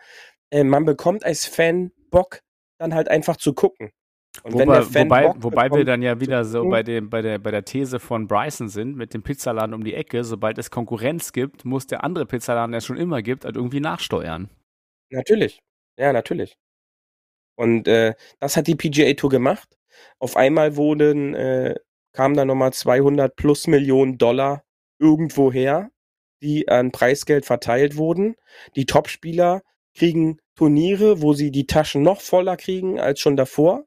[0.50, 2.40] Äh, man bekommt als Fan Bock,
[2.78, 3.90] dann halt einfach zu gucken.
[4.42, 7.64] Und wobei, wobei, wobei wir dann ja wieder so bei, dem, bei, der, bei der
[7.64, 11.86] These von Bryson sind, mit dem Pizzaladen um die Ecke, sobald es Konkurrenz gibt, muss
[11.86, 14.50] der andere Pizzaladen, der es schon immer gibt, halt irgendwie nachsteuern.
[15.10, 15.60] Natürlich.
[15.96, 16.56] Ja, natürlich.
[17.56, 19.68] Und äh, das hat die PGA Tour gemacht.
[20.18, 21.74] Auf einmal wurden, äh,
[22.12, 24.64] kamen da nochmal 200 plus Millionen Dollar
[24.98, 25.90] irgendwo her,
[26.42, 28.36] die an Preisgeld verteilt wurden.
[28.76, 29.62] Die Topspieler
[29.94, 33.84] kriegen Turniere, wo sie die Taschen noch voller kriegen als schon davor.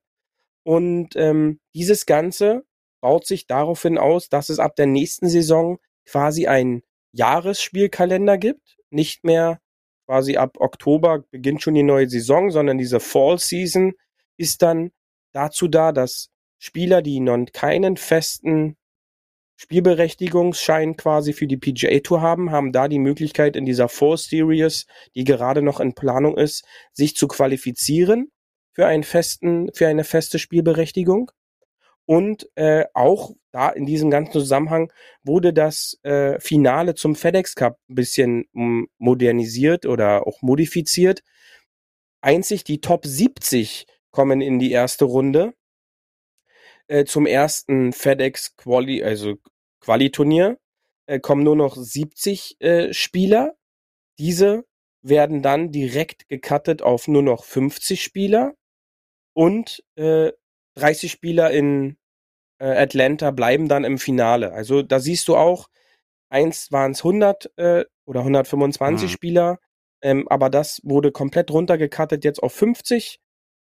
[0.63, 2.65] Und ähm, dieses Ganze
[3.01, 8.77] baut sich daraufhin aus, dass es ab der nächsten Saison quasi einen Jahresspielkalender gibt.
[8.89, 9.59] Nicht mehr
[10.07, 13.93] quasi ab Oktober beginnt schon die neue Saison, sondern diese Fall Season
[14.37, 14.91] ist dann
[15.33, 18.77] dazu da, dass Spieler, die noch keinen festen
[19.57, 24.85] Spielberechtigungsschein quasi für die PGA Tour haben, haben da die Möglichkeit in dieser Fall Series,
[25.15, 28.31] die gerade noch in Planung ist, sich zu qualifizieren
[28.73, 31.31] für einen festen, für eine feste Spielberechtigung.
[32.07, 34.93] Und äh, auch da in diesem ganzen Zusammenhang
[35.23, 38.45] wurde das äh, Finale zum FedEx Cup ein bisschen
[38.97, 41.21] modernisiert oder auch modifiziert.
[42.21, 45.53] Einzig die Top 70 kommen in die erste Runde
[46.87, 49.35] äh, zum ersten FedEx Quali, also
[49.81, 50.57] Quali-Turnier,
[51.07, 53.57] äh, kommen nur noch 70 äh, Spieler.
[54.17, 54.65] Diese
[55.01, 58.55] werden dann direkt gecuttet auf nur noch 50 Spieler
[59.33, 60.31] und äh,
[60.77, 61.97] 30 Spieler in
[62.59, 64.53] äh, Atlanta bleiben dann im Finale.
[64.53, 65.67] Also da siehst du auch,
[66.29, 69.13] eins waren es 100 äh, oder 125 mhm.
[69.13, 69.59] Spieler,
[70.01, 73.19] ähm, aber das wurde komplett runtergekattet jetzt auf 50,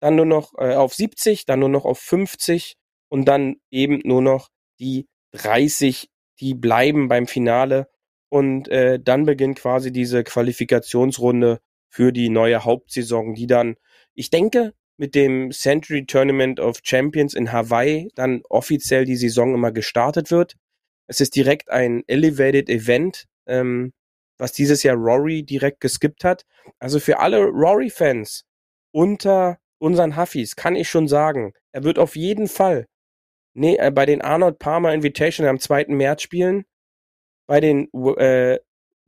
[0.01, 2.77] dann nur noch äh, auf 70, dann nur noch auf 50
[3.09, 4.49] und dann eben nur noch
[4.81, 7.89] die 30, die bleiben beim Finale
[8.29, 13.77] und äh, dann beginnt quasi diese Qualifikationsrunde für die neue Hauptsaison, die dann,
[14.15, 19.73] ich denke, mit dem Century Tournament of Champions in Hawaii dann offiziell die Saison immer
[19.73, 20.57] gestartet wird.
[21.07, 23.93] Es ist direkt ein Elevated Event, ähm,
[24.37, 26.45] was dieses Jahr Rory direkt geskippt hat.
[26.79, 28.45] Also für alle Rory-Fans
[28.93, 32.87] unter unseren Huffis kann ich schon sagen, er wird auf jeden Fall
[33.59, 35.87] nee, äh, bei den Arnold Palmer Invitation am 2.
[35.89, 36.65] März spielen,
[37.47, 38.59] bei den äh,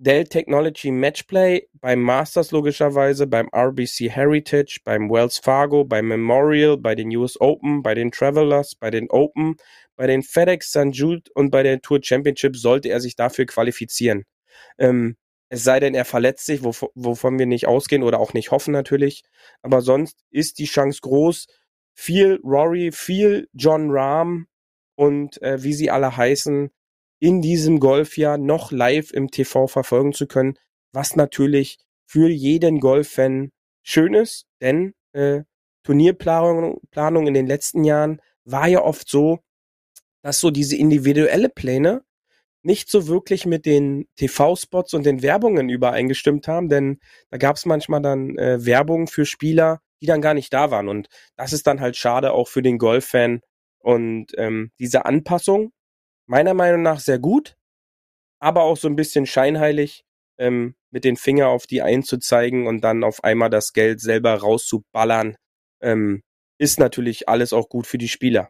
[0.03, 6.95] Dell Technology Matchplay, beim Masters logischerweise, beim RBC Heritage, beim Wells Fargo, beim Memorial, bei
[6.95, 9.57] den US Open, bei den Travelers, bei den Open,
[9.97, 10.93] bei den FedEx St.
[10.93, 14.25] Jude und bei der Tour Championship sollte er sich dafür qualifizieren.
[14.79, 15.17] Ähm,
[15.51, 18.73] es sei denn, er verletzt sich, wov wovon wir nicht ausgehen oder auch nicht hoffen
[18.73, 19.23] natürlich.
[19.61, 21.47] Aber sonst ist die Chance groß.
[21.93, 24.47] Viel Rory, viel John Rahm
[24.95, 26.71] und äh, wie sie alle heißen,
[27.21, 30.59] in diesem Golfjahr noch live im TV verfolgen zu können,
[30.93, 33.53] was natürlich für jeden Golffan
[33.83, 35.43] schön ist, denn äh,
[35.85, 39.41] Turnierplanung Planung in den letzten Jahren war ja oft so,
[40.23, 42.03] dass so diese individuelle Pläne
[42.63, 47.01] nicht so wirklich mit den TV-Spots und den Werbungen übereingestimmt haben, denn
[47.31, 50.89] da gab es manchmal dann äh, Werbung für Spieler, die dann gar nicht da waren.
[50.89, 53.41] Und das ist dann halt schade auch für den Golf-Fan.
[53.79, 55.73] Und ähm, diese Anpassung
[56.31, 57.57] meiner Meinung nach sehr gut,
[58.39, 60.05] aber auch so ein bisschen scheinheilig,
[60.39, 65.37] ähm, mit den Finger auf die einzuzeigen und dann auf einmal das Geld selber rauszuballern,
[65.83, 66.23] ähm,
[66.57, 68.49] ist natürlich alles auch gut für die Spieler.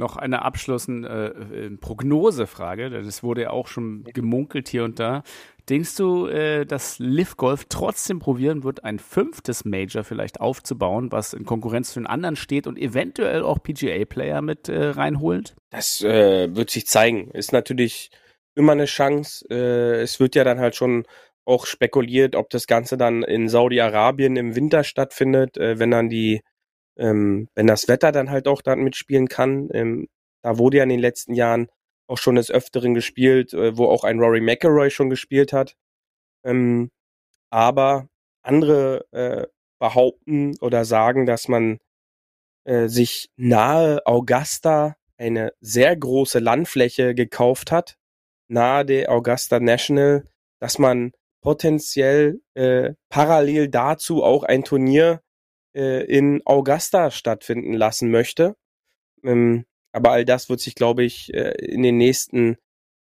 [0.00, 5.22] Noch eine abschließende äh, äh, Prognosefrage, das wurde ja auch schon gemunkelt hier und da.
[5.68, 11.34] Denkst du, äh, dass Liv Golf trotzdem probieren wird, ein fünftes Major vielleicht aufzubauen, was
[11.34, 15.54] in Konkurrenz zu den anderen steht und eventuell auch PGA-Player mit äh, reinholt?
[15.68, 17.30] Das äh, wird sich zeigen.
[17.32, 18.10] Ist natürlich
[18.54, 19.44] immer eine Chance.
[19.50, 21.04] Äh, es wird ja dann halt schon
[21.44, 26.40] auch spekuliert, ob das Ganze dann in Saudi-Arabien im Winter stattfindet, wenn dann die,
[27.00, 29.68] ähm, wenn das Wetter dann halt auch dann mitspielen kann.
[29.72, 30.08] Ähm,
[30.42, 31.68] da wurde ja in den letzten Jahren
[32.06, 35.76] auch schon des Öfteren gespielt, äh, wo auch ein Rory McElroy schon gespielt hat.
[36.44, 36.90] Ähm,
[37.50, 38.08] aber
[38.42, 39.46] andere äh,
[39.80, 41.78] behaupten oder sagen, dass man
[42.64, 47.96] äh, sich nahe Augusta eine sehr große Landfläche gekauft hat,
[48.48, 50.24] nahe der Augusta National,
[50.60, 55.22] dass man potenziell äh, parallel dazu auch ein Turnier
[55.74, 58.56] äh, in Augusta stattfinden lassen möchte.
[59.24, 62.56] Ähm, aber all das wird sich, glaube ich, äh, in den nächsten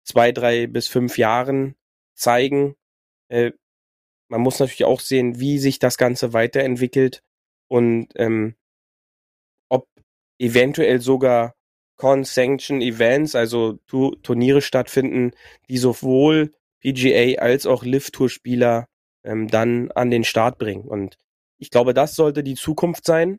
[0.03, 1.75] zwei, drei bis fünf Jahren
[2.15, 2.75] zeigen.
[3.29, 3.51] Äh,
[4.29, 7.23] man muss natürlich auch sehen, wie sich das Ganze weiterentwickelt
[7.67, 8.55] und ähm,
[9.69, 9.87] ob
[10.39, 11.55] eventuell sogar
[11.97, 15.31] Con-Sanction Events, also tu Turniere stattfinden,
[15.69, 16.51] die sowohl
[16.81, 18.87] PGA als auch Lift-Tour-Spieler
[19.23, 20.87] ähm, dann an den Start bringen.
[20.87, 21.17] Und
[21.61, 23.37] ich glaube, das sollte die Zukunft sein,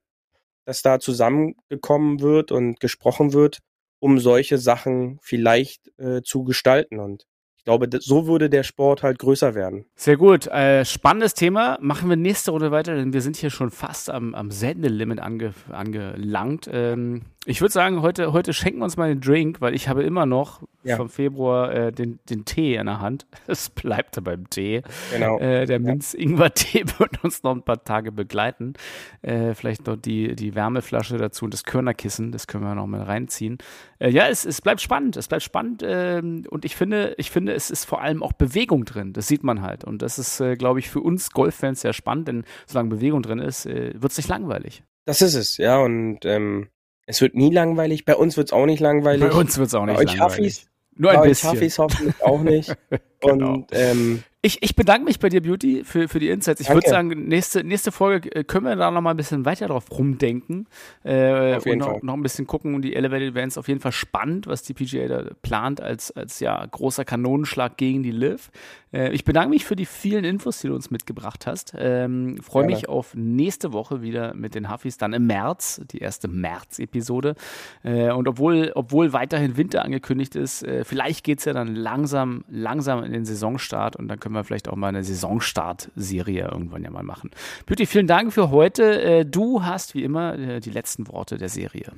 [0.64, 3.59] dass da zusammengekommen wird und gesprochen wird,
[3.99, 7.01] um solche Sachen vielleicht äh, zu gestalten.
[7.01, 7.25] Und
[7.63, 9.85] ich glaube, so würde der Sport halt größer werden.
[9.95, 10.49] Sehr gut.
[10.49, 11.79] Äh, spannendes Thema.
[11.81, 15.55] Machen wir nächste Runde weiter, denn wir sind hier schon fast am, am Sendelimit ange,
[15.71, 16.69] angelangt.
[16.73, 20.05] Ähm, ich würde sagen, heute, heute schenken wir uns mal den Drink, weil ich habe
[20.05, 20.97] immer noch ja.
[20.97, 23.27] vom Februar äh, den, den Tee in der Hand.
[23.49, 24.83] Es bleibt beim Tee.
[25.13, 25.39] Genau.
[25.39, 28.75] Äh, der Minz-Ingwer-Tee wird uns noch ein paar Tage begleiten.
[29.23, 33.03] Äh, vielleicht noch die, die Wärmeflasche dazu und das Körnerkissen, das können wir noch mal
[33.03, 33.59] reinziehen.
[33.99, 35.17] Äh, ja, es, es bleibt spannend.
[35.17, 38.85] Es bleibt spannend ähm, und ich finde, ich finde, es ist vor allem auch Bewegung
[38.85, 39.13] drin.
[39.13, 39.85] Das sieht man halt.
[39.85, 43.39] Und das ist, äh, glaube ich, für uns Golffans sehr spannend, denn solange Bewegung drin
[43.39, 44.83] ist, äh, wird es nicht langweilig.
[45.05, 45.79] Das ist es, ja.
[45.79, 46.69] Und ähm,
[47.07, 48.05] es wird nie langweilig.
[48.05, 49.29] Bei uns wird es auch nicht langweilig.
[49.29, 50.39] Bei uns wird es auch nicht Bei langweilig.
[50.39, 51.51] Huffis, Nur ein bisschen.
[51.51, 52.75] Huffis hoffentlich auch nicht.
[53.21, 53.55] genau.
[53.55, 56.61] Und ähm, ich, ich bedanke mich bei dir, Beauty, für, für die Insights.
[56.61, 59.68] Ich würde sagen, nächste, nächste Folge äh, können wir da noch mal ein bisschen weiter
[59.68, 60.66] drauf rumdenken.
[61.05, 62.01] Äh, auf jeden und noch, Fall.
[62.03, 62.82] noch ein bisschen gucken.
[62.82, 66.66] Die Elevated Events auf jeden Fall spannend, was die PGA da plant als, als ja,
[66.66, 68.51] großer Kanonenschlag gegen die Liv.
[68.93, 71.74] Äh, ich bedanke mich für die vielen Infos, die du uns mitgebracht hast.
[71.78, 76.28] Ähm, Freue mich auf nächste Woche wieder mit den Huffis, dann im März, die erste
[76.28, 77.34] März-Episode.
[77.82, 82.45] Äh, und obwohl, obwohl weiterhin Winter angekündigt ist, äh, vielleicht geht es ja dann langsam,
[82.49, 86.83] langsam in den Saisonstart und dann können können wir vielleicht auch mal eine Saisonstart-Serie irgendwann
[86.83, 87.30] ja mal machen.
[87.66, 89.03] Beauty, vielen Dank für heute.
[89.03, 91.93] Äh, du hast wie immer äh, die letzten Worte der Serie.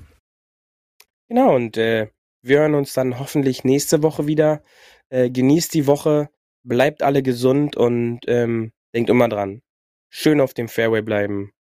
[1.28, 2.08] Genau, und äh,
[2.42, 4.62] wir hören uns dann hoffentlich nächste Woche wieder.
[5.10, 6.28] Äh, genießt die Woche,
[6.64, 9.62] bleibt alle gesund und ähm, denkt immer dran.
[10.10, 11.52] Schön auf dem Fairway bleiben.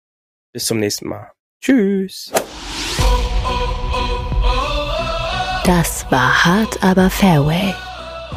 [0.53, 1.32] Bis zum nächsten Mal.
[1.61, 2.32] Tschüss.
[5.65, 7.74] Das war hart, aber Fairway.